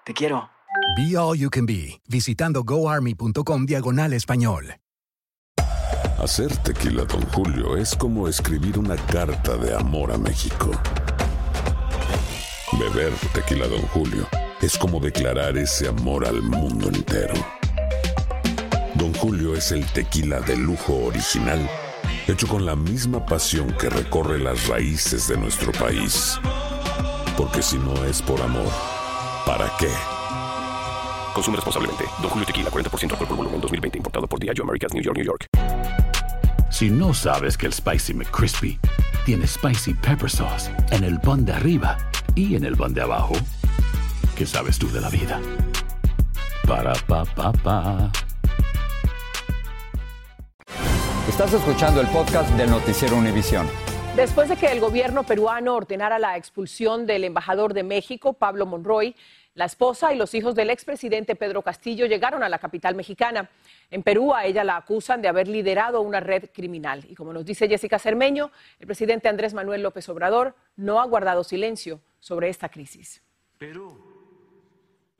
Te 0.05 0.15
quiero. 0.15 0.51
Be 0.97 1.17
All 1.17 1.39
You 1.39 1.51
Can 1.51 1.67
Be, 1.67 2.01
visitando 2.09 2.63
goarmy.com 2.65 3.67
diagonal 3.67 4.13
español. 4.13 4.77
Hacer 6.19 6.57
tequila, 6.59 7.05
Don 7.05 7.23
Julio, 7.27 7.77
es 7.77 7.95
como 7.95 8.27
escribir 8.27 8.79
una 8.79 8.97
carta 8.97 9.57
de 9.57 9.75
amor 9.75 10.13
a 10.13 10.17
México. 10.19 10.71
Beber 12.73 13.13
tequila, 13.35 13.69
Don 13.69 13.83
Julio, 13.89 14.27
es 14.61 14.79
como 14.79 14.99
declarar 14.99 15.59
ese 15.59 15.89
amor 15.89 16.27
al 16.27 16.41
mundo 16.41 16.89
entero. 16.89 17.35
Don 18.95 19.13
Julio 19.15 19.55
es 19.55 19.73
el 19.73 19.85
tequila 19.93 20.41
de 20.41 20.57
lujo 20.57 20.95
original, 21.05 21.69
hecho 22.27 22.49
con 22.49 22.65
la 22.65 22.75
misma 22.75 23.25
pasión 23.27 23.71
que 23.79 23.91
recorre 23.91 24.39
las 24.39 24.69
raíces 24.69 25.29
de 25.29 25.37
nuestro 25.37 25.71
país. 25.73 26.41
Porque 27.37 27.61
si 27.61 27.77
no 27.77 27.93
es 28.05 28.23
por 28.23 28.41
amor, 28.41 28.73
¿para 29.45 29.71
qué? 29.79 29.91
Consume 31.35 31.57
responsablemente. 31.57 32.05
Don 32.23 32.31
Julio 32.31 32.47
Tequila, 32.47 32.71
40% 32.71 33.13
alcohol 33.13 33.29
por 33.29 33.37
volumen, 33.37 33.61
2020. 33.61 33.99
Importado 33.99 34.27
por 34.27 34.41
Diageo 34.41 34.65
Americas, 34.65 34.95
New 34.95 35.03
York, 35.03 35.17
New 35.19 35.27
York. 35.27 35.47
Si 36.71 36.89
no 36.89 37.13
sabes 37.13 37.59
que 37.59 37.67
el 37.67 37.75
Spicy 37.75 38.15
McCrispy 38.15 38.79
tiene 39.27 39.47
Spicy 39.47 39.93
Pepper 39.93 40.31
Sauce 40.31 40.71
en 40.91 41.05
el 41.05 41.21
pan 41.21 41.45
de 41.45 41.53
arriba 41.53 41.99
y 42.35 42.57
en 42.57 42.65
el 42.65 42.75
pan 42.75 42.95
de 42.95 43.03
abajo, 43.03 43.35
¿qué 44.35 44.47
sabes 44.47 44.79
tú 44.79 44.91
de 44.91 45.03
la 45.03 45.11
vida? 45.11 45.39
Para, 46.67 46.95
pa, 47.07 47.25
pa, 47.25 47.53
pa. 47.53 48.11
Estás 51.29 51.53
escuchando 51.53 52.01
el 52.01 52.07
podcast 52.07 52.49
del 52.53 52.71
Noticiero 52.71 53.17
Univisión. 53.17 53.67
Después 54.17 54.49
de 54.49 54.57
que 54.57 54.73
el 54.73 54.81
gobierno 54.81 55.25
peruano 55.25 55.75
ordenara 55.75 56.19
la 56.19 56.39
expulsión 56.39 57.07
del 57.07 57.25
embajador 57.25 57.75
de 57.75 57.83
México, 57.83 58.33
Pablo 58.33 58.65
Monroy, 58.65 59.15
la 59.55 59.67
esposa 59.67 60.15
y 60.15 60.17
los 60.17 60.33
hijos 60.33 60.55
del 60.55 60.71
expresidente 60.71 61.37
Pedro 61.37 61.61
Castillo 61.61 62.07
llegaron 62.07 62.43
a 62.43 62.49
la 62.49 62.59
capital 62.59 62.95
mexicana. 62.95 63.51
En 63.91 64.03
Perú 64.03 64.33
a 64.33 64.47
ella 64.47 64.65
la 64.65 64.79
acusan 64.79 65.21
de 65.21 65.29
haber 65.29 65.49
liderado 65.49 66.01
una 66.01 66.21
red 66.21 66.49
criminal. 66.51 67.05
Y 67.07 67.15
como 67.15 67.35
nos 67.35 67.45
dice 67.45 67.69
Jessica 67.69 67.99
Cermeño, 67.99 68.51
el 68.81 68.87
presidente 68.87 69.29
Andrés 69.29 69.53
Manuel 69.53 69.83
López 69.83 70.09
Obrador 70.09 70.55
no 70.77 70.99
ha 70.99 71.05
guardado 71.05 71.45
silencio 71.45 72.01
sobre 72.19 72.49
esta 72.49 72.71
crisis. 72.71 73.23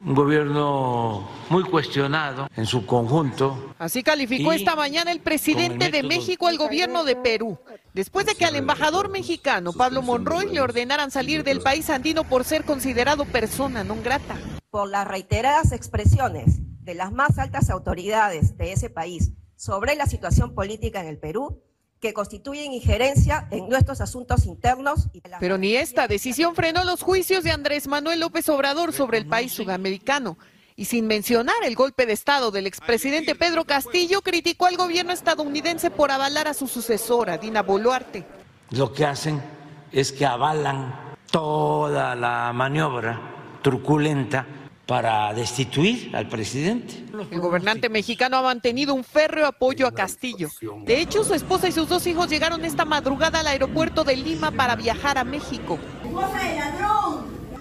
Un 0.05 0.15
gobierno 0.15 1.29
muy 1.49 1.65
cuestionado 1.65 2.49
en 2.55 2.67
su 2.67 2.85
conjunto. 2.85 3.75
Así 3.79 4.03
calificó 4.03 4.53
esta 4.53 4.77
mañana 4.77 5.11
el 5.11 5.21
presidente 5.21 5.91
de 5.91 6.03
México 6.03 6.49
al 6.49 6.59
gobierno 6.59 7.05
de 7.05 7.17
Perú, 7.17 7.59
después 7.95 8.27
de 8.27 8.35
que 8.35 8.45
al 8.45 8.57
embajador 8.57 9.09
mexicano 9.09 9.73
Pablo 9.73 10.03
Monroy 10.03 10.53
le 10.53 10.61
ordenaran 10.61 11.11
salir 11.11 11.45
del 11.45 11.61
país 11.61 11.89
andino 11.91 12.25
por 12.25 12.45
ser 12.45 12.65
considerado 12.65 13.25
persona 13.25 13.85
non 13.85 14.03
grata. 14.03 14.37
Por 14.71 14.91
las 14.91 15.09
reiteradas 15.09 15.73
expresiones 15.73 16.61
de 16.85 16.95
las 16.95 17.11
más 17.11 17.39
altas 17.39 17.71
autoridades 17.71 18.57
de 18.57 18.73
ese 18.73 18.91
país 18.91 19.33
sobre 19.57 19.97
la 19.97 20.07
situación 20.07 20.55
política 20.55 21.01
en 21.01 21.09
el 21.09 21.19
Perú, 21.19 21.63
que 22.07 22.15
constituyen 22.15 22.73
injerencia 22.73 23.49
en 23.51 23.69
nuestros 23.69 24.01
asuntos 24.01 24.47
internos. 24.47 25.09
Pero 25.41 25.59
ni 25.59 25.75
esta 25.75 26.07
decisión 26.07 26.55
frenó 26.55 26.85
los 26.85 27.03
juicios 27.03 27.43
de 27.43 27.51
Andrés 27.51 27.89
Manuel 27.89 28.21
López 28.21 28.49
Obrador 28.49 28.93
sobre 28.93 29.19
el 29.19 29.27
país 29.27 29.51
sudamericano. 29.51 30.39
Y 30.77 30.85
sin 30.85 31.09
mencionar 31.09 31.57
el 31.65 31.75
golpe 31.75 32.07
de 32.07 32.13
Estado 32.13 32.53
del 32.53 32.69
expresidente 32.69 33.35
Pedro 33.35 33.65
Castillo, 33.65 34.23
criticó 34.23 34.67
al 34.67 34.77
gobierno 34.77 35.13
estadounidense 35.13 35.91
por 35.91 36.13
avalar 36.13 36.47
a 36.47 36.55
su 36.55 36.69
sucesora, 36.69 37.39
Dina 37.39 37.63
Boluarte. 37.63 38.25
Lo 38.71 38.93
que 38.93 39.05
hacen 39.05 39.43
es 39.91 40.13
que 40.13 40.27
avalan 40.27 41.17
toda 41.33 42.15
la 42.15 42.53
maniobra 42.53 43.59
truculenta 43.63 44.47
para 44.87 45.35
destituir 45.35 46.15
al 46.15 46.29
presidente. 46.29 46.95
El 47.31 47.41
gobernante 47.41 47.89
mexicano 47.89 48.37
ha 48.37 48.43
mantenido 48.43 48.95
un 48.95 49.03
férreo 49.03 49.47
apoyo 49.47 49.87
a 49.87 49.93
Castillo. 49.93 50.49
De 50.85 51.01
hecho, 51.01 51.25
su 51.25 51.35
esposa 51.35 51.69
y 51.69 51.73
sus 51.73 51.89
dos 51.89 52.07
hijos 52.07 52.29
llegaron 52.29 52.65
esta 52.65 52.85
madrugada 52.85 53.41
al 53.41 53.49
aeropuerto 53.49 54.05
de 54.05 54.17
Lima 54.17 54.53
para 54.53 54.77
viajar 54.77 55.19
a 55.19 55.25
México. 55.25 55.79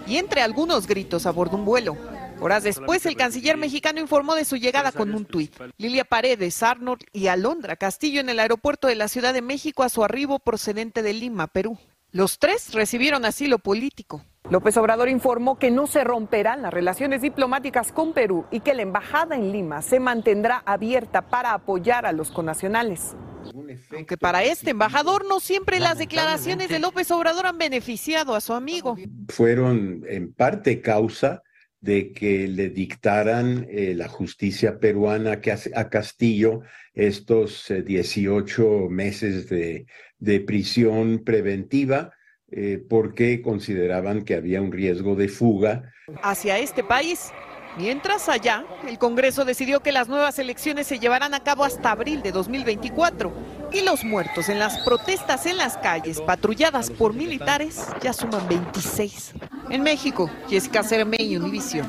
Y 0.07 0.17
entre 0.17 0.41
algunos 0.41 0.85
gritos 0.85 1.25
a 1.25 1.31
bordo 1.31 1.57
un 1.57 1.65
vuelo. 1.65 1.97
Horas 2.41 2.63
después, 2.63 3.05
el 3.05 3.15
canciller 3.15 3.57
mexicano 3.57 3.99
informó 3.99 4.35
de 4.35 4.45
su 4.45 4.57
llegada 4.57 4.91
con 4.91 5.15
un 5.15 5.25
tuit. 5.25 5.55
Lilia 5.77 6.03
Paredes, 6.03 6.61
Arnold 6.61 7.01
y 7.11 7.27
Alondra 7.27 7.75
Castillo 7.75 8.19
en 8.19 8.29
el 8.29 8.39
aeropuerto 8.39 8.87
de 8.87 8.95
la 8.95 9.07
Ciudad 9.07 9.33
de 9.33 9.41
México 9.41 9.83
a 9.83 9.89
su 9.89 10.03
arribo 10.03 10.39
procedente 10.39 11.01
de 11.01 11.13
Lima, 11.13 11.47
Perú. 11.47 11.79
Los 12.11 12.37
tres 12.37 12.73
recibieron 12.73 13.25
asilo 13.25 13.57
político. 13.57 14.21
López 14.51 14.77
Obrador 14.77 15.09
informó 15.09 15.57
que 15.57 15.71
no 15.71 15.87
se 15.87 16.03
romperán 16.03 16.61
las 16.61 16.71
relaciones 16.71 17.23
diplomáticas 17.23 17.91
con 17.91 18.13
Perú 18.13 18.45
y 18.51 18.59
que 18.59 18.75
la 18.75 18.83
embajada 18.83 19.35
en 19.35 19.51
Lima 19.51 19.81
se 19.81 19.99
mantendrá 19.99 20.61
abierta 20.67 21.23
para 21.23 21.53
apoyar 21.53 22.05
a 22.05 22.11
los 22.11 22.29
conacionales. 22.29 23.15
Aunque 23.95 24.17
para 24.17 24.43
este 24.43 24.71
embajador 24.71 25.25
no 25.27 25.39
siempre 25.39 25.79
las 25.79 25.97
declaraciones 25.97 26.69
de 26.69 26.79
López 26.79 27.09
Obrador 27.09 27.47
han 27.47 27.57
beneficiado 27.57 28.35
a 28.35 28.41
su 28.41 28.53
amigo. 28.53 28.95
Fueron 29.29 30.03
en 30.07 30.31
parte 30.31 30.79
causa 30.79 31.41
de 31.79 32.11
que 32.11 32.47
le 32.47 32.69
dictaran 32.69 33.65
eh, 33.69 33.93
la 33.95 34.07
justicia 34.07 34.79
peruana 34.79 35.41
que 35.41 35.51
a 35.51 35.89
Castillo 35.89 36.61
estos 36.93 37.71
18 37.83 38.63
eh, 38.63 38.89
meses 38.89 39.49
de, 39.49 39.85
de 40.17 40.39
prisión 40.39 41.23
preventiva 41.23 42.14
eh, 42.51 42.83
porque 42.89 43.41
consideraban 43.41 44.23
que 44.23 44.35
había 44.35 44.61
un 44.61 44.71
riesgo 44.71 45.15
de 45.15 45.27
fuga. 45.27 45.93
Hacia 46.21 46.59
este 46.59 46.83
país. 46.83 47.31
Mientras 47.77 48.29
allá, 48.29 48.63
el 48.87 48.97
Congreso 48.97 49.43
decidió 49.43 49.81
que 49.81 49.91
las 49.91 50.07
nuevas 50.07 50.39
elecciones 50.39 50.87
se 50.87 50.97
llevarán 50.97 51.33
a 51.33 51.43
cabo 51.43 51.65
hasta 51.65 51.91
abril 51.91 52.21
de 52.21 52.31
2024 52.31 53.33
y 53.73 53.81
los 53.81 54.05
muertos 54.05 54.47
en 54.47 54.59
las 54.59 54.77
protestas 54.85 55.45
en 55.45 55.57
las 55.57 55.75
calles 55.77 56.21
patrulladas 56.21 56.89
por 56.89 57.13
militares 57.13 57.87
ya 58.01 58.13
suman 58.13 58.47
26. 58.47 59.33
En 59.69 59.83
México, 59.83 60.29
Jessica 60.47 60.83
Cermeño, 60.83 61.39
Univision. 61.39 61.85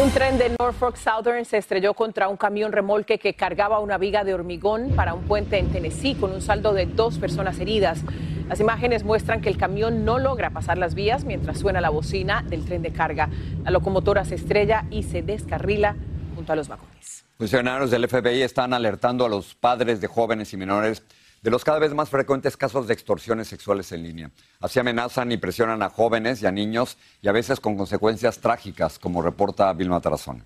Un 0.00 0.12
tren 0.12 0.38
de 0.38 0.54
Norfolk 0.60 0.94
Southern 0.94 1.44
se 1.44 1.56
estrelló 1.56 1.92
contra 1.92 2.28
un 2.28 2.36
camión 2.36 2.70
remolque 2.70 3.18
que 3.18 3.34
cargaba 3.34 3.80
una 3.80 3.98
viga 3.98 4.22
de 4.22 4.32
hormigón 4.32 4.92
para 4.94 5.12
un 5.12 5.24
puente 5.24 5.58
en 5.58 5.72
Tennessee 5.72 6.14
con 6.14 6.30
un 6.32 6.40
saldo 6.40 6.72
de 6.72 6.86
dos 6.86 7.18
personas 7.18 7.58
heridas. 7.58 8.04
Las 8.48 8.60
imágenes 8.60 9.02
muestran 9.02 9.40
que 9.40 9.48
el 9.48 9.56
camión 9.56 10.04
no 10.04 10.20
logra 10.20 10.50
pasar 10.50 10.78
las 10.78 10.94
vías 10.94 11.24
mientras 11.24 11.58
suena 11.58 11.80
la 11.80 11.90
bocina 11.90 12.44
del 12.46 12.64
tren 12.64 12.82
de 12.82 12.92
carga. 12.92 13.28
La 13.64 13.72
locomotora 13.72 14.24
se 14.24 14.36
estrella 14.36 14.84
y 14.88 15.02
se 15.02 15.22
descarrila 15.22 15.96
junto 16.36 16.52
a 16.52 16.56
los 16.56 16.68
vagones. 16.68 17.24
Funcionarios 17.36 17.90
del 17.90 18.06
FBI 18.06 18.42
están 18.42 18.74
alertando 18.74 19.26
a 19.26 19.28
los 19.28 19.56
padres 19.56 20.00
de 20.00 20.06
jóvenes 20.06 20.52
y 20.52 20.56
menores 20.56 21.02
de 21.42 21.50
los 21.50 21.64
cada 21.64 21.78
vez 21.78 21.94
más 21.94 22.08
frecuentes 22.08 22.56
casos 22.56 22.86
de 22.86 22.94
extorsiones 22.94 23.48
sexuales 23.48 23.92
en 23.92 24.02
línea. 24.02 24.30
Así 24.60 24.78
amenazan 24.78 25.32
y 25.32 25.36
presionan 25.36 25.82
a 25.82 25.90
jóvenes 25.90 26.42
y 26.42 26.46
a 26.46 26.52
niños 26.52 26.96
y 27.22 27.28
a 27.28 27.32
veces 27.32 27.60
con 27.60 27.76
consecuencias 27.76 28.38
trágicas, 28.38 28.98
como 28.98 29.22
reporta 29.22 29.72
Vilma 29.72 30.00
Tarazona. 30.00 30.44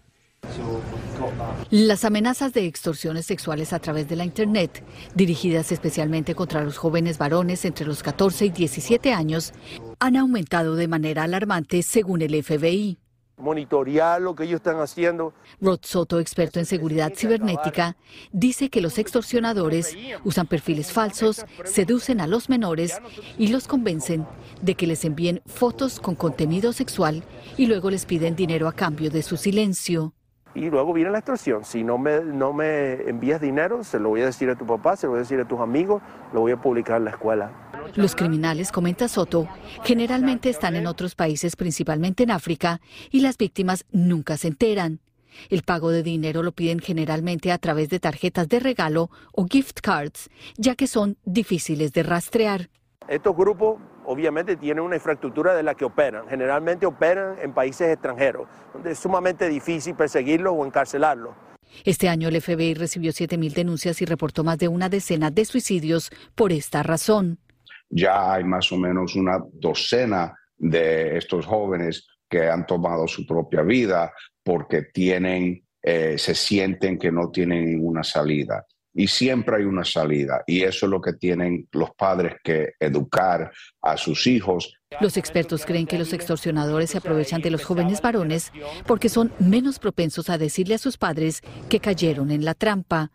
Las 1.70 2.04
amenazas 2.04 2.52
de 2.52 2.66
extorsiones 2.66 3.26
sexuales 3.26 3.72
a 3.72 3.78
través 3.78 4.08
de 4.08 4.16
la 4.16 4.24
Internet, 4.24 4.84
dirigidas 5.14 5.72
especialmente 5.72 6.34
contra 6.34 6.62
los 6.62 6.76
jóvenes 6.76 7.16
varones 7.16 7.64
entre 7.64 7.86
los 7.86 8.02
14 8.02 8.46
y 8.46 8.50
17 8.50 9.12
años, 9.12 9.52
han 10.00 10.16
aumentado 10.16 10.74
de 10.74 10.88
manera 10.88 11.22
alarmante 11.22 11.82
según 11.82 12.22
el 12.22 12.42
FBI. 12.42 12.98
Monitorear 13.42 14.22
lo 14.22 14.34
que 14.34 14.44
ellos 14.44 14.56
están 14.56 14.78
haciendo. 14.78 15.34
Rod 15.60 15.80
Soto, 15.82 16.20
experto 16.20 16.60
en 16.60 16.66
seguridad 16.66 17.12
cibernética, 17.14 17.96
dice 18.30 18.70
que 18.70 18.80
los 18.80 18.98
extorsionadores 18.98 19.96
usan 20.24 20.46
perfiles 20.46 20.92
falsos, 20.92 21.44
seducen 21.64 22.20
a 22.20 22.26
los 22.26 22.48
menores 22.48 23.00
y 23.36 23.48
los 23.48 23.66
convencen 23.66 24.26
de 24.62 24.76
que 24.76 24.86
les 24.86 25.04
envíen 25.04 25.42
fotos 25.44 25.98
con 25.98 26.14
contenido 26.14 26.72
sexual 26.72 27.24
y 27.56 27.66
luego 27.66 27.90
les 27.90 28.06
piden 28.06 28.36
dinero 28.36 28.68
a 28.68 28.72
cambio 28.72 29.10
de 29.10 29.22
su 29.22 29.36
silencio 29.36 30.14
y 30.54 30.70
luego 30.70 30.92
viene 30.92 31.10
la 31.10 31.18
extorsión. 31.18 31.64
Si 31.64 31.82
no 31.82 31.98
me, 31.98 32.20
no 32.20 32.52
me 32.52 32.94
envías 33.08 33.40
dinero, 33.40 33.84
se 33.84 33.98
lo 33.98 34.10
voy 34.10 34.22
a 34.22 34.26
decir 34.26 34.50
a 34.50 34.56
tu 34.56 34.66
papá, 34.66 34.96
se 34.96 35.06
lo 35.06 35.12
voy 35.12 35.18
a 35.18 35.22
decir 35.22 35.40
a 35.40 35.48
tus 35.48 35.60
amigos, 35.60 36.02
lo 36.32 36.40
voy 36.40 36.52
a 36.52 36.56
publicar 36.56 36.98
en 36.98 37.04
la 37.04 37.10
escuela. 37.10 37.50
Los 37.94 38.14
criminales, 38.14 38.70
comenta 38.70 39.08
Soto, 39.08 39.48
generalmente 39.82 40.48
están 40.50 40.76
en 40.76 40.86
otros 40.86 41.14
países, 41.14 41.56
principalmente 41.56 42.22
en 42.22 42.30
África, 42.30 42.80
y 43.10 43.20
las 43.20 43.36
víctimas 43.36 43.84
nunca 43.90 44.36
se 44.36 44.48
enteran. 44.48 45.00
El 45.48 45.62
pago 45.62 45.90
de 45.90 46.02
dinero 46.02 46.42
lo 46.42 46.52
piden 46.52 46.78
generalmente 46.78 47.52
a 47.52 47.58
través 47.58 47.88
de 47.88 48.00
tarjetas 48.00 48.48
de 48.48 48.60
regalo 48.60 49.10
o 49.32 49.46
gift 49.46 49.80
cards, 49.80 50.30
ya 50.56 50.74
que 50.74 50.86
son 50.86 51.16
difíciles 51.24 51.92
de 51.92 52.02
rastrear. 52.02 52.68
Estos 53.08 53.34
grupos 53.34 53.78
obviamente 54.06 54.56
tienen 54.56 54.84
una 54.84 54.96
infraestructura 54.96 55.54
de 55.54 55.62
la 55.62 55.74
que 55.74 55.84
operan. 55.84 56.26
Generalmente 56.28 56.86
operan 56.86 57.36
en 57.40 57.52
países 57.52 57.88
extranjeros, 57.92 58.48
donde 58.72 58.92
es 58.92 58.98
sumamente 58.98 59.48
difícil 59.48 59.94
perseguirlos 59.94 60.54
o 60.56 60.64
encarcelarlos. 60.66 61.34
Este 61.84 62.08
año 62.08 62.28
el 62.28 62.40
FBI 62.40 62.74
recibió 62.74 63.12
7.000 63.12 63.54
denuncias 63.54 64.02
y 64.02 64.04
reportó 64.04 64.44
más 64.44 64.58
de 64.58 64.68
una 64.68 64.88
decena 64.88 65.30
de 65.30 65.44
suicidios 65.44 66.10
por 66.34 66.52
esta 66.52 66.82
razón. 66.82 67.38
Ya 67.88 68.34
hay 68.34 68.44
más 68.44 68.70
o 68.72 68.76
menos 68.76 69.16
una 69.16 69.42
docena 69.52 70.34
de 70.56 71.16
estos 71.16 71.46
jóvenes 71.46 72.06
que 72.28 72.48
han 72.48 72.66
tomado 72.66 73.08
su 73.08 73.26
propia 73.26 73.62
vida 73.62 74.12
porque 74.42 74.82
tienen, 74.92 75.64
eh, 75.82 76.16
se 76.18 76.34
sienten 76.34 76.98
que 76.98 77.10
no 77.10 77.30
tienen 77.30 77.66
ninguna 77.66 78.02
salida 78.02 78.64
y 78.94 79.06
siempre 79.06 79.56
hay 79.56 79.64
una 79.64 79.84
salida 79.84 80.42
y 80.46 80.62
eso 80.62 80.86
es 80.86 80.90
lo 80.90 81.00
que 81.00 81.14
tienen 81.14 81.68
los 81.72 81.90
padres 81.92 82.34
que 82.44 82.74
educar 82.78 83.50
a 83.80 83.96
sus 83.96 84.26
hijos. 84.26 84.74
Los 85.00 85.16
expertos 85.16 85.64
creen 85.64 85.86
que 85.86 85.98
los 85.98 86.12
extorsionadores 86.12 86.90
se 86.90 86.98
aprovechan 86.98 87.40
de 87.40 87.50
los 87.50 87.64
jóvenes 87.64 88.02
varones 88.02 88.52
porque 88.86 89.08
son 89.08 89.32
menos 89.38 89.78
propensos 89.78 90.28
a 90.28 90.38
decirle 90.38 90.74
a 90.74 90.78
sus 90.78 90.98
padres 90.98 91.40
que 91.68 91.80
cayeron 91.80 92.30
en 92.30 92.44
la 92.44 92.54
trampa. 92.54 93.10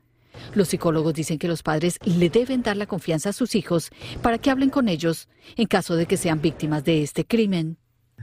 Los 0.54 0.70
psicólogos 0.70 1.14
dicen 1.14 1.40
que 1.40 1.48
los 1.48 1.64
padres 1.64 1.98
le 2.04 2.30
deben 2.30 2.62
dar 2.62 2.78
la 2.78 2.86
confianza 2.86 3.30
a 3.30 3.34
sus 3.34 3.56
hijos 3.56 3.90
para 4.22 4.38
que 4.38 4.50
hablen 4.50 4.70
con 4.70 4.88
ellos 4.88 5.28
en 5.56 5.68
caso 5.68 5.96
de 5.96 6.06
que 6.06 6.18
sean 6.18 6.42
víctimas 6.42 6.84
de 6.84 7.04
este 7.04 7.26
crimen. 7.26 7.78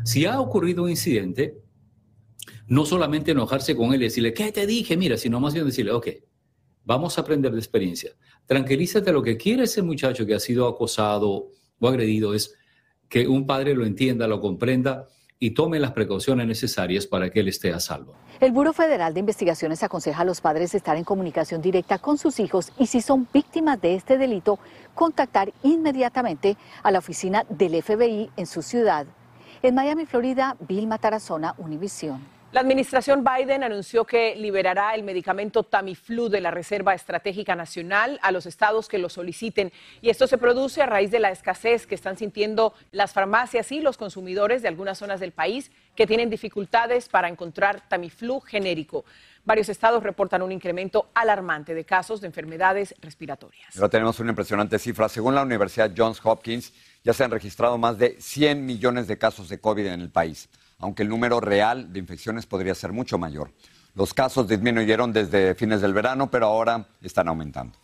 Si 0.05 0.27
ha 0.27 0.41
ocurrido 0.41 0.85
un 0.85 0.91
incidente, 0.91 1.55
no 2.67 2.85
solamente 2.85 3.33
enojarse 3.33 3.77
con 3.77 3.95
él 3.95 4.03
y 4.03 4.07
decirle, 4.07 4.35
¿qué 4.35 4.53
te 4.53 4.67
dije? 4.67 4.97
Mira, 4.97 5.17
sino 5.17 5.41
más 5.41 5.55
bien 5.55 5.67
decirle, 5.67 5.93
ok, 5.93 6.09
Vamos 6.85 7.17
a 7.17 7.23
aprender 7.23 7.53
de 7.53 7.59
experiencia. 7.59 8.13
Tranquilízate, 8.47 9.13
lo 9.13 9.23
que 9.23 9.37
quiere 9.37 9.65
ese 9.65 9.83
muchacho 9.83 10.27
que 10.27 10.35
ha 10.35 10.41
sido 10.41 10.69
acosado 10.69 11.49
o 11.81 11.89
agredido 11.89 12.35
es 12.35 12.55
que 13.09 13.27
un 13.27 13.47
padre 13.47 13.75
lo 13.75 13.87
entienda, 13.87 14.27
lo 14.27 14.41
comprenda 14.41 15.09
y 15.39 15.51
tome 15.51 15.79
las 15.79 15.93
precauciones 15.93 16.47
necesarias 16.47 17.07
para 17.07 17.31
que 17.31 17.41
él 17.41 17.49
esté 17.49 17.73
a 17.73 17.81
salvo. 17.81 18.15
El 18.41 18.53
Buro 18.53 18.73
Federal 18.73 19.15
de 19.15 19.21
Investigaciones 19.21 19.83
aconseja 19.83 20.23
a 20.23 20.25
los 20.25 20.41
padres 20.41 20.75
estar 20.75 20.97
en 20.97 21.05
comunicación 21.05 21.63
directa 21.63 21.99
con 21.99 22.19
sus 22.19 22.41
hijos 22.41 22.73
y 22.79 22.87
si 22.87 23.01
son 23.01 23.29
víctimas 23.33 23.81
de 23.81 23.95
este 23.95 24.19
delito, 24.19 24.59
contactar 24.95 25.53
inmediatamente 25.63 26.57
a 26.83 26.91
la 26.91 26.99
oficina 26.99 27.45
del 27.49 27.83
FBI 27.83 28.31
en 28.37 28.47
su 28.47 28.63
ciudad. 28.63 29.07
En 29.63 29.75
Miami, 29.75 30.05
Florida, 30.05 30.57
Vilma 30.61 30.99
Tarazona, 30.99 31.55
Univisión. 31.59 32.21
La 32.55 32.61
administración 32.61 33.25
Biden 33.25 33.65
anunció 33.65 34.05
que 34.05 34.37
liberará 34.37 34.95
el 34.95 35.03
medicamento 35.03 35.65
Tamiflu 35.65 36.29
de 36.29 36.41
la 36.41 36.53
Reserva 36.53 36.95
Estratégica 36.95 37.57
Nacional 37.57 38.21
a 38.23 38.31
los 38.31 38.47
estados 38.47 38.87
que 38.89 38.99
lo 38.99 39.09
soliciten. 39.09 39.73
Y 40.01 40.09
esto 40.09 40.29
se 40.29 40.39
produce 40.39 40.81
a 40.81 40.87
raíz 40.87 41.11
de 41.11 41.19
la 41.19 41.33
escasez 41.33 41.85
que 41.85 41.97
están 41.97 42.17
sintiendo 42.17 42.73
las 42.93 43.13
farmacias 43.13 43.73
y 43.73 43.81
los 43.81 43.97
consumidores 43.97 44.63
de 44.63 44.69
algunas 44.69 44.99
zonas 44.99 45.19
del 45.19 45.33
país 45.33 45.73
que 45.97 46.07
tienen 46.07 46.31
dificultades 46.31 47.09
para 47.09 47.29
encontrar 47.29 47.89
Tamiflu 47.89 48.39
genérico. 48.39 49.05
Varios 49.45 49.69
estados 49.69 50.05
reportan 50.05 50.41
un 50.41 50.53
incremento 50.53 51.11
alarmante 51.13 51.75
de 51.75 51.85
casos 51.85 52.21
de 52.21 52.29
enfermedades 52.29 52.95
respiratorias. 53.01 53.75
Ahora 53.75 53.89
tenemos 53.89 54.21
una 54.21 54.31
impresionante 54.31 54.79
cifra. 54.79 55.09
Según 55.09 55.35
la 55.35 55.43
Universidad 55.43 55.91
Johns 55.97 56.21
Hopkins, 56.23 56.73
ya 57.03 57.15
se 57.15 57.25
han 57.25 57.33
registrado 57.33 57.79
más 57.79 57.99
de 57.99 58.17
100 58.21 58.65
millones 58.65 59.09
de 59.09 59.19
casos 59.19 59.49
de 59.49 59.59
COVID 59.59 59.87
en 59.87 60.01
el 60.01 60.11
país 60.11 60.49
aunque 60.79 61.03
el 61.03 61.09
número 61.09 61.41
real 61.41 61.93
de 61.93 61.99
infecciones 61.99 62.47
podría 62.47 62.75
ser 62.75 62.93
mucho 62.93 63.19
mayor. 63.19 63.51
Los 63.95 64.13
casos 64.13 64.49
disminuyeron 64.49 65.13
desde 65.13 65.55
fines 65.55 65.81
del 65.81 65.95
verano, 65.95 66.31
pero 66.31 66.47
ahora 66.47 66.87
están 67.01 67.29
aumentando. 67.29 67.79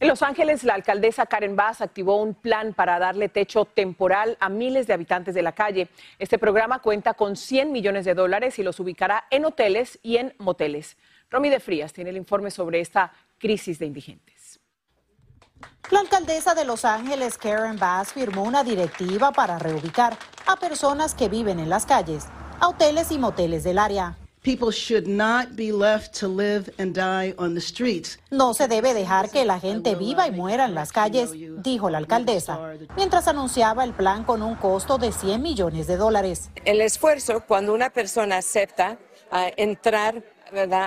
En 0.00 0.06
Los 0.06 0.22
Ángeles, 0.22 0.62
la 0.62 0.74
alcaldesa 0.74 1.26
Karen 1.26 1.56
Bass 1.56 1.80
activó 1.80 2.22
un 2.22 2.34
plan 2.34 2.72
para 2.72 3.00
darle 3.00 3.28
techo 3.28 3.64
temporal 3.64 4.36
a 4.38 4.48
miles 4.48 4.86
de 4.86 4.92
habitantes 4.92 5.34
de 5.34 5.42
la 5.42 5.50
calle. 5.50 5.88
Este 6.20 6.38
programa 6.38 6.78
cuenta 6.78 7.14
con 7.14 7.34
100 7.34 7.72
millones 7.72 8.04
de 8.04 8.14
dólares 8.14 8.60
y 8.60 8.62
los 8.62 8.78
ubicará 8.78 9.24
en 9.30 9.44
hoteles 9.44 9.98
y 10.04 10.18
en 10.18 10.34
moteles. 10.38 10.96
Romy 11.30 11.48
de 11.48 11.58
Frías 11.58 11.92
tiene 11.92 12.10
el 12.10 12.16
informe 12.16 12.52
sobre 12.52 12.78
esta 12.78 13.12
crisis 13.38 13.80
de 13.80 13.86
indigentes. 13.86 14.37
La 15.90 16.00
alcaldesa 16.00 16.54
de 16.54 16.64
Los 16.64 16.84
Ángeles, 16.84 17.38
Karen 17.38 17.78
Bass, 17.78 18.12
firmó 18.12 18.42
una 18.42 18.62
directiva 18.62 19.32
para 19.32 19.58
reubicar 19.58 20.18
a 20.46 20.56
personas 20.56 21.14
que 21.14 21.28
viven 21.28 21.58
en 21.58 21.70
las 21.70 21.86
calles, 21.86 22.26
a 22.60 22.68
hoteles 22.68 23.10
y 23.10 23.18
moteles 23.18 23.64
del 23.64 23.78
área. 23.78 24.16
No 28.30 28.54
se 28.54 28.68
debe 28.68 28.94
dejar 28.94 29.30
que 29.30 29.44
la 29.44 29.58
gente 29.60 29.94
viva 29.94 30.26
y 30.28 30.30
muera 30.30 30.66
en 30.66 30.74
las 30.74 30.92
calles, 30.92 31.30
dijo 31.62 31.90
la 31.90 31.98
alcaldesa, 31.98 32.58
mientras 32.96 33.26
anunciaba 33.26 33.82
el 33.84 33.92
plan 33.92 34.24
con 34.24 34.42
un 34.42 34.54
costo 34.54 34.96
de 34.96 35.12
100 35.12 35.42
millones 35.42 35.86
de 35.86 35.96
dólares. 35.96 36.50
El 36.64 36.80
esfuerzo 36.80 37.42
cuando 37.46 37.74
una 37.74 37.90
persona 37.90 38.38
acepta 38.38 38.98
ah, 39.30 39.48
entrar 39.56 40.22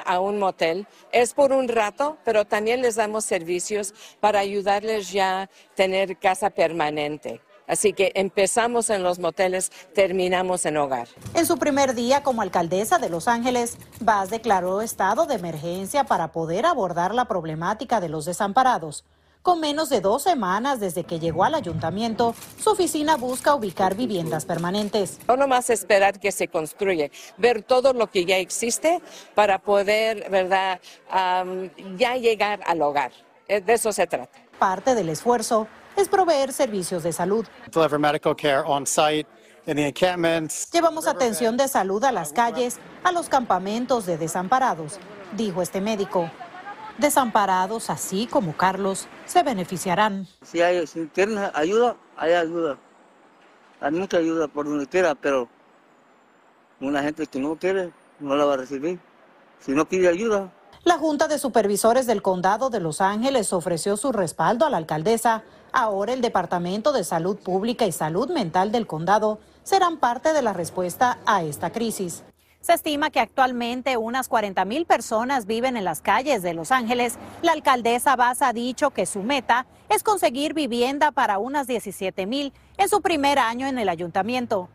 a 0.05 0.19
un 0.19 0.39
motel. 0.39 0.87
Es 1.11 1.33
por 1.33 1.51
un 1.51 1.67
rato, 1.67 2.17
pero 2.23 2.45
también 2.45 2.81
les 2.81 2.95
damos 2.95 3.25
servicios 3.25 3.93
para 4.19 4.39
ayudarles 4.39 5.11
ya 5.11 5.43
a 5.43 5.49
tener 5.75 6.17
casa 6.17 6.49
permanente. 6.49 7.41
Así 7.67 7.93
que 7.93 8.11
empezamos 8.15 8.89
en 8.89 9.01
los 9.01 9.19
moteles, 9.19 9.71
terminamos 9.93 10.65
en 10.65 10.75
hogar. 10.75 11.07
En 11.33 11.45
su 11.45 11.57
primer 11.57 11.95
día 11.95 12.21
como 12.21 12.41
alcaldesa 12.41 12.97
de 12.97 13.09
Los 13.09 13.29
Ángeles, 13.29 13.77
Vaz 14.01 14.29
declaró 14.29 14.81
estado 14.81 15.25
de 15.25 15.35
emergencia 15.35 16.03
para 16.03 16.33
poder 16.33 16.65
abordar 16.65 17.15
la 17.15 17.25
problemática 17.25 18.01
de 18.01 18.09
los 18.09 18.25
desamparados. 18.25 19.05
Con 19.41 19.59
menos 19.59 19.89
de 19.89 20.01
dos 20.01 20.21
semanas 20.21 20.79
desde 20.79 21.03
que 21.03 21.19
llegó 21.19 21.43
al 21.43 21.55
ayuntamiento, 21.55 22.35
su 22.59 22.69
oficina 22.69 23.17
busca 23.17 23.55
ubicar 23.55 23.95
viviendas 23.95 24.45
permanentes. 24.45 25.17
No 25.27 25.35
nomás 25.35 25.71
esperar 25.71 26.19
que 26.19 26.31
se 26.31 26.47
construya, 26.47 27.09
ver 27.37 27.63
todo 27.63 27.93
lo 27.93 28.05
que 28.05 28.25
ya 28.25 28.37
existe 28.37 29.01
para 29.33 29.57
poder, 29.57 30.29
¿verdad?, 30.29 30.79
ya 31.97 32.17
llegar 32.17 32.59
al 32.67 32.83
hogar. 32.83 33.11
Eh, 33.47 33.61
de 33.61 33.73
eso 33.73 33.91
se 33.91 34.05
trata. 34.05 34.37
Parte 34.59 34.93
del 34.93 35.09
esfuerzo 35.09 35.67
es 35.95 36.07
proveer 36.07 36.53
servicios 36.53 37.01
de 37.01 37.11
salud. 37.11 37.43
Llevamos 40.71 41.07
atención 41.07 41.57
de 41.57 41.67
salud 41.67 42.03
a 42.03 42.11
las 42.11 42.31
calles, 42.31 42.77
a 43.03 43.11
los 43.11 43.27
campamentos 43.27 44.05
de 44.05 44.19
desamparados, 44.19 44.99
dijo 45.35 45.63
este 45.63 45.81
médico. 45.81 46.29
Desamparados, 47.01 47.89
así 47.89 48.27
como 48.27 48.55
Carlos, 48.55 49.07
se 49.25 49.41
beneficiarán. 49.41 50.27
Si 50.43 50.61
hay 50.61 50.85
si 50.85 51.09
ayuda, 51.55 51.95
hay 52.15 52.33
ayuda. 52.33 52.77
Hay 53.79 53.91
mucha 53.91 54.17
ayuda 54.17 54.47
por 54.47 54.67
donde 54.67 54.85
quiera, 54.85 55.15
pero 55.15 55.49
una 56.79 57.01
gente 57.01 57.25
que 57.25 57.39
no 57.39 57.55
quiere 57.55 57.91
no 58.19 58.35
la 58.35 58.45
va 58.45 58.53
a 58.53 58.57
recibir. 58.57 58.99
Si 59.59 59.71
no 59.71 59.89
pide 59.89 60.09
ayuda. 60.09 60.51
La 60.83 60.99
Junta 60.99 61.27
de 61.27 61.39
Supervisores 61.39 62.05
del 62.05 62.21
Condado 62.21 62.69
de 62.69 62.79
Los 62.79 63.01
Ángeles 63.01 63.51
ofreció 63.51 63.97
su 63.97 64.11
respaldo 64.11 64.67
a 64.67 64.69
la 64.69 64.77
alcaldesa. 64.77 65.43
Ahora 65.73 66.13
el 66.13 66.21
Departamento 66.21 66.91
de 66.91 67.03
Salud 67.03 67.37
Pública 67.37 67.87
y 67.87 67.91
Salud 67.91 68.29
Mental 68.29 68.71
del 68.71 68.85
condado 68.85 69.39
serán 69.63 69.97
parte 69.97 70.33
de 70.33 70.43
la 70.43 70.53
respuesta 70.53 71.17
a 71.25 71.41
esta 71.41 71.71
crisis. 71.71 72.23
Se 72.61 72.73
estima 72.73 73.09
que 73.09 73.19
actualmente 73.19 73.97
unas 73.97 74.27
40 74.27 74.65
mil 74.65 74.85
personas 74.85 75.47
viven 75.47 75.77
en 75.77 75.83
las 75.83 75.99
calles 75.99 76.43
de 76.43 76.53
Los 76.53 76.71
Ángeles. 76.71 77.17
La 77.41 77.53
alcaldesa 77.53 78.15
Bass 78.15 78.43
ha 78.43 78.53
dicho 78.53 78.91
que 78.91 79.07
su 79.07 79.23
meta 79.23 79.65
es 79.89 80.03
conseguir 80.03 80.53
vivienda 80.53 81.11
para 81.11 81.39
unas 81.39 81.65
17 81.65 82.27
mil 82.27 82.53
en 82.77 82.87
su 82.87 83.01
primer 83.01 83.39
año 83.39 83.65
en 83.65 83.79
el 83.79 83.89
ayuntamiento. 83.89 84.69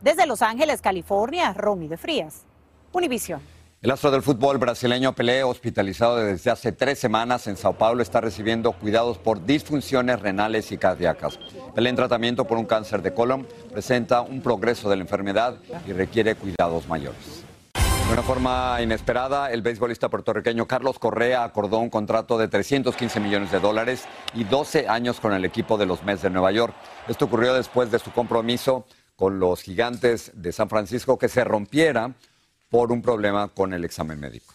Desde 0.00 0.26
Los 0.26 0.42
Ángeles, 0.42 0.80
California, 0.80 1.52
Romy 1.54 1.88
de 1.88 1.96
Frías, 1.96 2.46
Univisión. 2.92 3.53
El 3.84 3.90
astro 3.90 4.10
del 4.10 4.22
fútbol 4.22 4.56
brasileño 4.56 5.14
Pelé, 5.14 5.44
hospitalizado 5.44 6.16
desde 6.16 6.50
hace 6.50 6.72
tres 6.72 6.98
semanas 6.98 7.46
en 7.48 7.58
Sao 7.58 7.74
Paulo, 7.74 8.02
está 8.02 8.22
recibiendo 8.22 8.72
cuidados 8.72 9.18
por 9.18 9.44
disfunciones 9.44 10.20
renales 10.20 10.72
y 10.72 10.78
cardíacas. 10.78 11.38
Pelé 11.74 11.90
en 11.90 11.96
tratamiento 11.96 12.46
por 12.46 12.56
un 12.56 12.64
cáncer 12.64 13.02
de 13.02 13.12
colon 13.12 13.46
presenta 13.70 14.22
un 14.22 14.40
progreso 14.40 14.88
de 14.88 14.96
la 14.96 15.02
enfermedad 15.02 15.58
y 15.86 15.92
requiere 15.92 16.34
cuidados 16.34 16.88
mayores. 16.88 17.44
De 17.74 18.12
una 18.14 18.22
forma 18.22 18.78
inesperada, 18.80 19.52
el 19.52 19.60
beisbolista 19.60 20.08
puertorriqueño 20.08 20.66
Carlos 20.66 20.98
Correa 20.98 21.44
acordó 21.44 21.76
un 21.76 21.90
contrato 21.90 22.38
de 22.38 22.48
315 22.48 23.20
millones 23.20 23.52
de 23.52 23.60
dólares 23.60 24.06
y 24.32 24.44
12 24.44 24.88
años 24.88 25.20
con 25.20 25.34
el 25.34 25.44
equipo 25.44 25.76
de 25.76 25.84
los 25.84 26.02
Mets 26.04 26.22
de 26.22 26.30
Nueva 26.30 26.52
York. 26.52 26.74
Esto 27.06 27.26
ocurrió 27.26 27.52
después 27.52 27.90
de 27.90 27.98
su 27.98 28.12
compromiso 28.12 28.86
con 29.14 29.38
los 29.38 29.60
gigantes 29.60 30.32
de 30.34 30.52
San 30.52 30.70
Francisco 30.70 31.18
que 31.18 31.28
se 31.28 31.44
rompiera 31.44 32.14
por 32.74 32.90
un 32.90 33.02
problema 33.02 33.46
con 33.46 33.72
el 33.72 33.84
examen 33.84 34.18
médico. 34.18 34.52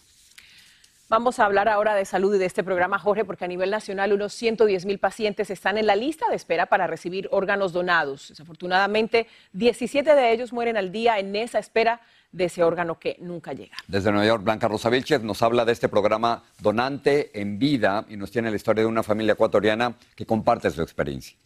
Vamos 1.08 1.40
a 1.40 1.46
hablar 1.46 1.70
ahora 1.70 1.96
de 1.96 2.04
salud 2.04 2.36
y 2.36 2.38
de 2.38 2.46
este 2.48 2.66
programa, 2.66 3.00
Jorge, 3.00 3.24
porque 3.24 3.46
a 3.46 3.48
nivel 3.48 3.72
nacional 3.72 4.12
unos 4.12 4.34
110 4.34 4.86
mil 4.86 5.00
pacientes 5.00 5.50
están 5.50 5.78
en 5.78 5.88
la 5.88 5.96
lista 5.96 6.26
de 6.30 6.36
espera 6.36 6.66
para 6.66 6.86
recibir 6.86 7.30
órganos 7.32 7.72
donados. 7.72 8.28
Desafortunadamente, 8.28 9.28
17 9.54 10.16
de 10.16 10.34
ellos 10.34 10.52
mueren 10.52 10.76
al 10.76 10.92
día 10.92 11.18
en 11.18 11.34
esa 11.34 11.60
espera 11.60 12.02
de 12.34 12.44
ese 12.44 12.62
órgano 12.62 13.00
que 13.00 13.16
nunca 13.22 13.54
llega. 13.54 13.78
Desde 13.88 14.12
Nueva 14.12 14.28
York, 14.28 14.44
Blanca 14.44 14.68
Rosa 14.68 14.90
Vilches 14.90 15.24
nos 15.24 15.42
habla 15.42 15.64
de 15.64 15.72
este 15.72 15.88
programa 15.88 16.44
Donante 16.60 17.32
en 17.40 17.58
Vida 17.58 18.06
y 18.10 18.18
nos 18.18 18.32
tiene 18.32 18.50
la 18.50 18.58
historia 18.58 18.84
de 18.84 18.90
una 18.90 19.02
familia 19.02 19.32
ecuatoriana 19.32 19.96
que 20.18 20.26
comparte 20.26 20.70
su 20.72 20.82
experiencia. 20.82 21.38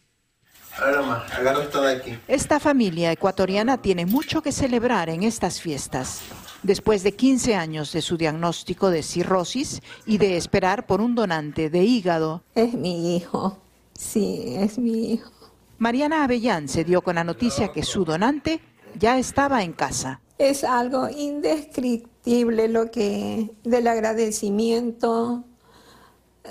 Esta 2.26 2.58
familia 2.58 3.12
ecuatoriana 3.12 3.80
tiene 3.80 4.06
mucho 4.06 4.42
que 4.42 4.50
celebrar 4.50 5.08
en 5.08 5.22
estas 5.22 5.60
fiestas. 5.60 6.20
Después 6.62 7.02
de 7.02 7.12
15 7.12 7.54
años 7.54 7.92
de 7.92 8.02
su 8.02 8.16
diagnóstico 8.16 8.90
de 8.90 9.02
cirrosis 9.02 9.82
y 10.06 10.18
de 10.18 10.36
esperar 10.36 10.86
por 10.86 11.00
un 11.00 11.14
donante 11.14 11.70
de 11.70 11.84
hígado. 11.84 12.42
Es 12.54 12.74
mi 12.74 13.16
hijo, 13.16 13.58
sí, 13.94 14.56
es 14.56 14.78
mi 14.78 15.12
hijo. 15.12 15.30
Mariana 15.78 16.24
Avellán 16.24 16.68
se 16.68 16.84
dio 16.84 17.02
con 17.02 17.16
la 17.16 17.24
noticia 17.24 17.72
que 17.72 17.82
su 17.82 18.04
donante 18.04 18.60
ya 18.98 19.18
estaba 19.18 19.62
en 19.62 19.72
casa. 19.72 20.20
Es 20.38 20.64
algo 20.64 21.08
indescriptible 21.08 22.68
lo 22.68 22.90
que 22.90 23.50
del 23.62 23.86
agradecimiento 23.86 25.44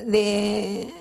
de 0.05 0.93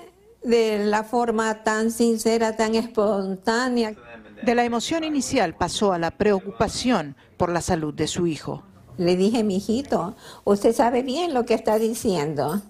de 0.43 0.85
la 0.85 1.03
forma 1.03 1.63
tan 1.63 1.91
sincera, 1.91 2.55
tan 2.55 2.75
espontánea. 2.75 3.95
De 4.43 4.55
la 4.55 4.65
emoción 4.65 5.03
inicial 5.03 5.55
pasó 5.55 5.93
a 5.93 5.99
la 5.99 6.11
preocupación 6.11 7.15
por 7.37 7.49
la 7.49 7.61
salud 7.61 7.93
de 7.93 8.07
su 8.07 8.27
hijo. 8.27 8.63
Le 8.97 9.15
dije, 9.15 9.43
mi 9.43 9.57
hijito, 9.57 10.15
usted 10.43 10.75
sabe 10.75 11.01
bien 11.01 11.33
lo 11.33 11.45
que 11.45 11.53
está 11.53 11.79
diciendo. 11.79 12.61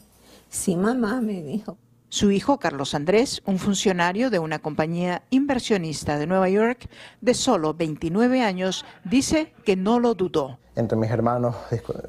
Sí, 0.50 0.76
mamá, 0.76 1.20
me 1.20 1.42
dijo. 1.42 1.78
Su 2.14 2.30
hijo, 2.30 2.60
Carlos 2.60 2.94
Andrés, 2.94 3.42
un 3.48 3.58
funcionario 3.58 4.30
de 4.30 4.38
una 4.38 4.60
compañía 4.60 5.24
inversionista 5.32 6.20
de 6.20 6.28
Nueva 6.28 6.48
York 6.48 6.88
de 7.22 7.34
solo 7.34 7.74
29 7.74 8.44
años, 8.44 8.86
dice 9.04 9.52
que 9.66 9.76
no 9.76 10.00
lo 10.00 10.14
dudó. 10.14 10.60
Entre 10.76 10.96
mis 10.96 11.10
hermanos 11.10 11.56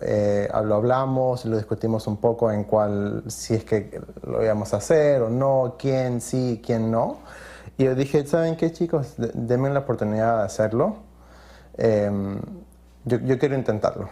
eh, 0.02 0.46
lo 0.62 0.74
hablamos, 0.74 1.46
lo 1.46 1.56
discutimos 1.56 2.06
un 2.06 2.18
poco 2.18 2.52
en 2.52 2.64
cuál, 2.64 3.22
si 3.28 3.54
es 3.54 3.64
que 3.64 3.98
lo 4.26 4.44
íbamos 4.44 4.74
a 4.74 4.76
hacer 4.76 5.22
o 5.22 5.30
no, 5.30 5.76
quién 5.78 6.20
sí, 6.20 6.60
quién 6.62 6.90
no. 6.90 7.20
Y 7.78 7.84
yo 7.84 7.94
dije, 7.94 8.26
¿saben 8.26 8.58
qué 8.58 8.72
chicos? 8.72 9.14
Denme 9.16 9.70
la 9.70 9.78
oportunidad 9.78 10.36
de 10.36 10.44
hacerlo. 10.44 10.98
Em, 11.78 12.38
yo 13.06 13.38
quiero 13.38 13.54
intentarlo. 13.54 14.10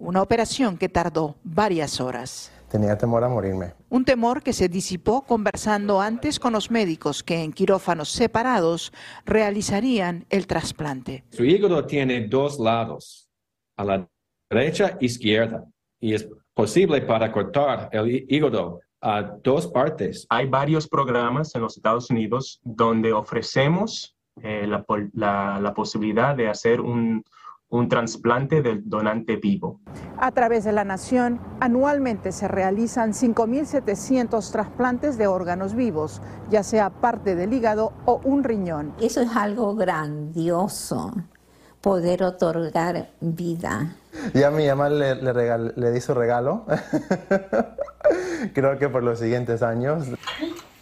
Una 0.00 0.20
operación 0.20 0.76
que 0.76 0.90
tardó 0.90 1.36
varias 1.44 1.98
horas. 1.98 2.50
Tenía 2.70 2.96
temor 2.96 3.24
a 3.24 3.28
morirme. 3.28 3.74
Un 3.88 4.04
temor 4.04 4.44
que 4.44 4.52
se 4.52 4.68
disipó 4.68 5.22
conversando 5.22 6.00
antes 6.00 6.38
con 6.38 6.52
los 6.52 6.70
médicos 6.70 7.24
que 7.24 7.42
en 7.42 7.52
quirófanos 7.52 8.10
separados 8.10 8.92
realizarían 9.26 10.24
el 10.30 10.46
trasplante. 10.46 11.24
Su 11.30 11.44
hígado 11.44 11.84
tiene 11.84 12.28
dos 12.28 12.60
lados, 12.60 13.28
a 13.76 13.84
la 13.84 14.08
derecha 14.48 14.96
e 15.00 15.06
izquierda, 15.06 15.64
y 15.98 16.14
es 16.14 16.28
posible 16.54 17.00
para 17.02 17.32
cortar 17.32 17.88
el 17.90 18.24
hígado 18.28 18.80
a 19.00 19.22
dos 19.22 19.66
partes. 19.66 20.24
Hay 20.28 20.46
varios 20.46 20.86
programas 20.86 21.52
en 21.56 21.62
los 21.62 21.76
Estados 21.76 22.08
Unidos 22.08 22.60
donde 22.62 23.12
ofrecemos 23.12 24.16
eh, 24.42 24.68
la 24.68 25.72
posibilidad 25.74 26.36
de 26.36 26.48
hacer 26.48 26.80
un, 26.80 27.24
un 27.70 27.88
trasplante 27.88 28.62
del 28.62 28.82
donante 28.84 29.36
vivo. 29.36 29.80
A 30.18 30.32
través 30.32 30.64
de 30.64 30.72
la 30.72 30.84
nación, 30.84 31.40
anualmente 31.60 32.32
se 32.32 32.48
realizan 32.48 33.12
5.700 33.12 34.50
trasplantes 34.50 35.16
de 35.16 35.28
órganos 35.28 35.74
vivos, 35.74 36.20
ya 36.50 36.62
sea 36.62 36.90
parte 36.90 37.36
del 37.36 37.52
hígado 37.52 37.92
o 38.04 38.20
un 38.24 38.44
riñón. 38.44 38.92
Eso 39.00 39.20
es 39.20 39.30
algo 39.34 39.76
grandioso, 39.76 41.14
poder 41.80 42.24
otorgar 42.24 43.12
vida. 43.20 43.96
Ya 44.34 44.48
a 44.48 44.50
mi 44.50 44.66
mamá 44.66 44.88
le, 44.88 45.14
le, 45.14 45.90
di 45.92 46.00
su 46.00 46.12
regalo, 46.12 46.66
creo 48.52 48.78
que 48.78 48.88
por 48.88 49.04
los 49.04 49.20
siguientes 49.20 49.62
años. 49.62 50.08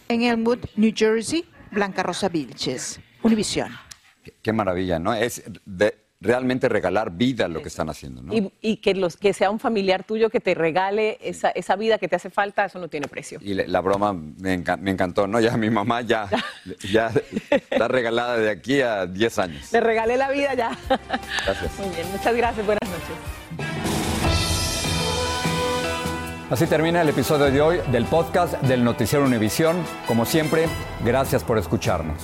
En 0.07 0.23
Elmwood, 0.23 0.65
New 0.75 0.91
Jersey, 0.95 1.45
Blanca 1.71 2.01
Rosa 2.01 2.29
Vilches, 2.29 2.99
Univisión. 3.21 3.71
Qué, 4.41 4.53
maravilla, 4.53 4.97
¿no? 4.97 5.13
Es 5.13 5.43
de, 5.65 6.08
realmente 6.21 6.67
regalar 6.67 7.11
vida 7.11 7.45
a 7.45 7.47
lo 7.47 7.61
que 7.61 7.69
están 7.69 7.89
haciendo. 7.89 8.21
¿no? 8.21 8.33
Y, 8.61 8.77
que, 8.77 8.93
los, 8.93 9.15
que 9.17 9.33
sea 9.33 9.49
un 9.49 9.59
familiar 9.59 10.03
tuyo 10.03 10.29
que 10.29 10.39
te 10.39 10.53
regale 10.53 11.17
esa, 11.21 11.49
esa 11.49 11.75
vida 11.75 11.97
que 11.97 12.07
te 12.07 12.15
hace 12.15 12.29
falta, 12.29 12.65
eso 12.65 12.79
no 12.79 12.89
tiene 12.89 13.07
precio. 13.07 13.39
Y 13.41 13.53
la, 13.53 13.81
broma 13.81 14.13
me, 14.13 14.53
encantó, 14.53 15.27
¿no? 15.27 15.39
Ya 15.39 15.55
mi 15.55 15.69
mamá 15.69 16.01
ya, 16.01 16.29
ya 16.91 17.11
está 17.49 17.87
regalada 17.87 18.37
de 18.37 18.49
aquí 18.49 18.81
a 18.81 19.05
10 19.05 19.39
años. 19.39 19.71
Le 19.71 19.79
regalé 19.79 20.17
la 20.17 20.29
vida 20.29 20.53
ya. 20.53 20.77
Gracias. 21.45 21.79
Muy 21.79 21.89
bien, 21.95 22.11
muchas 22.11 22.35
gracias, 22.35 22.65
buenas 22.65 22.89
noches. 22.89 23.79
Así 26.49 26.65
termina 26.65 27.01
el 27.03 27.09
episodio 27.09 27.51
de 27.51 27.61
hoy 27.61 27.79
del 27.91 28.05
podcast 28.05 28.59
del 28.63 28.83
Noticiero 28.83 29.23
Univisión. 29.23 29.77
Como 30.07 30.25
siempre, 30.25 30.65
gracias 31.05 31.43
por 31.43 31.59
escucharnos. 31.59 32.23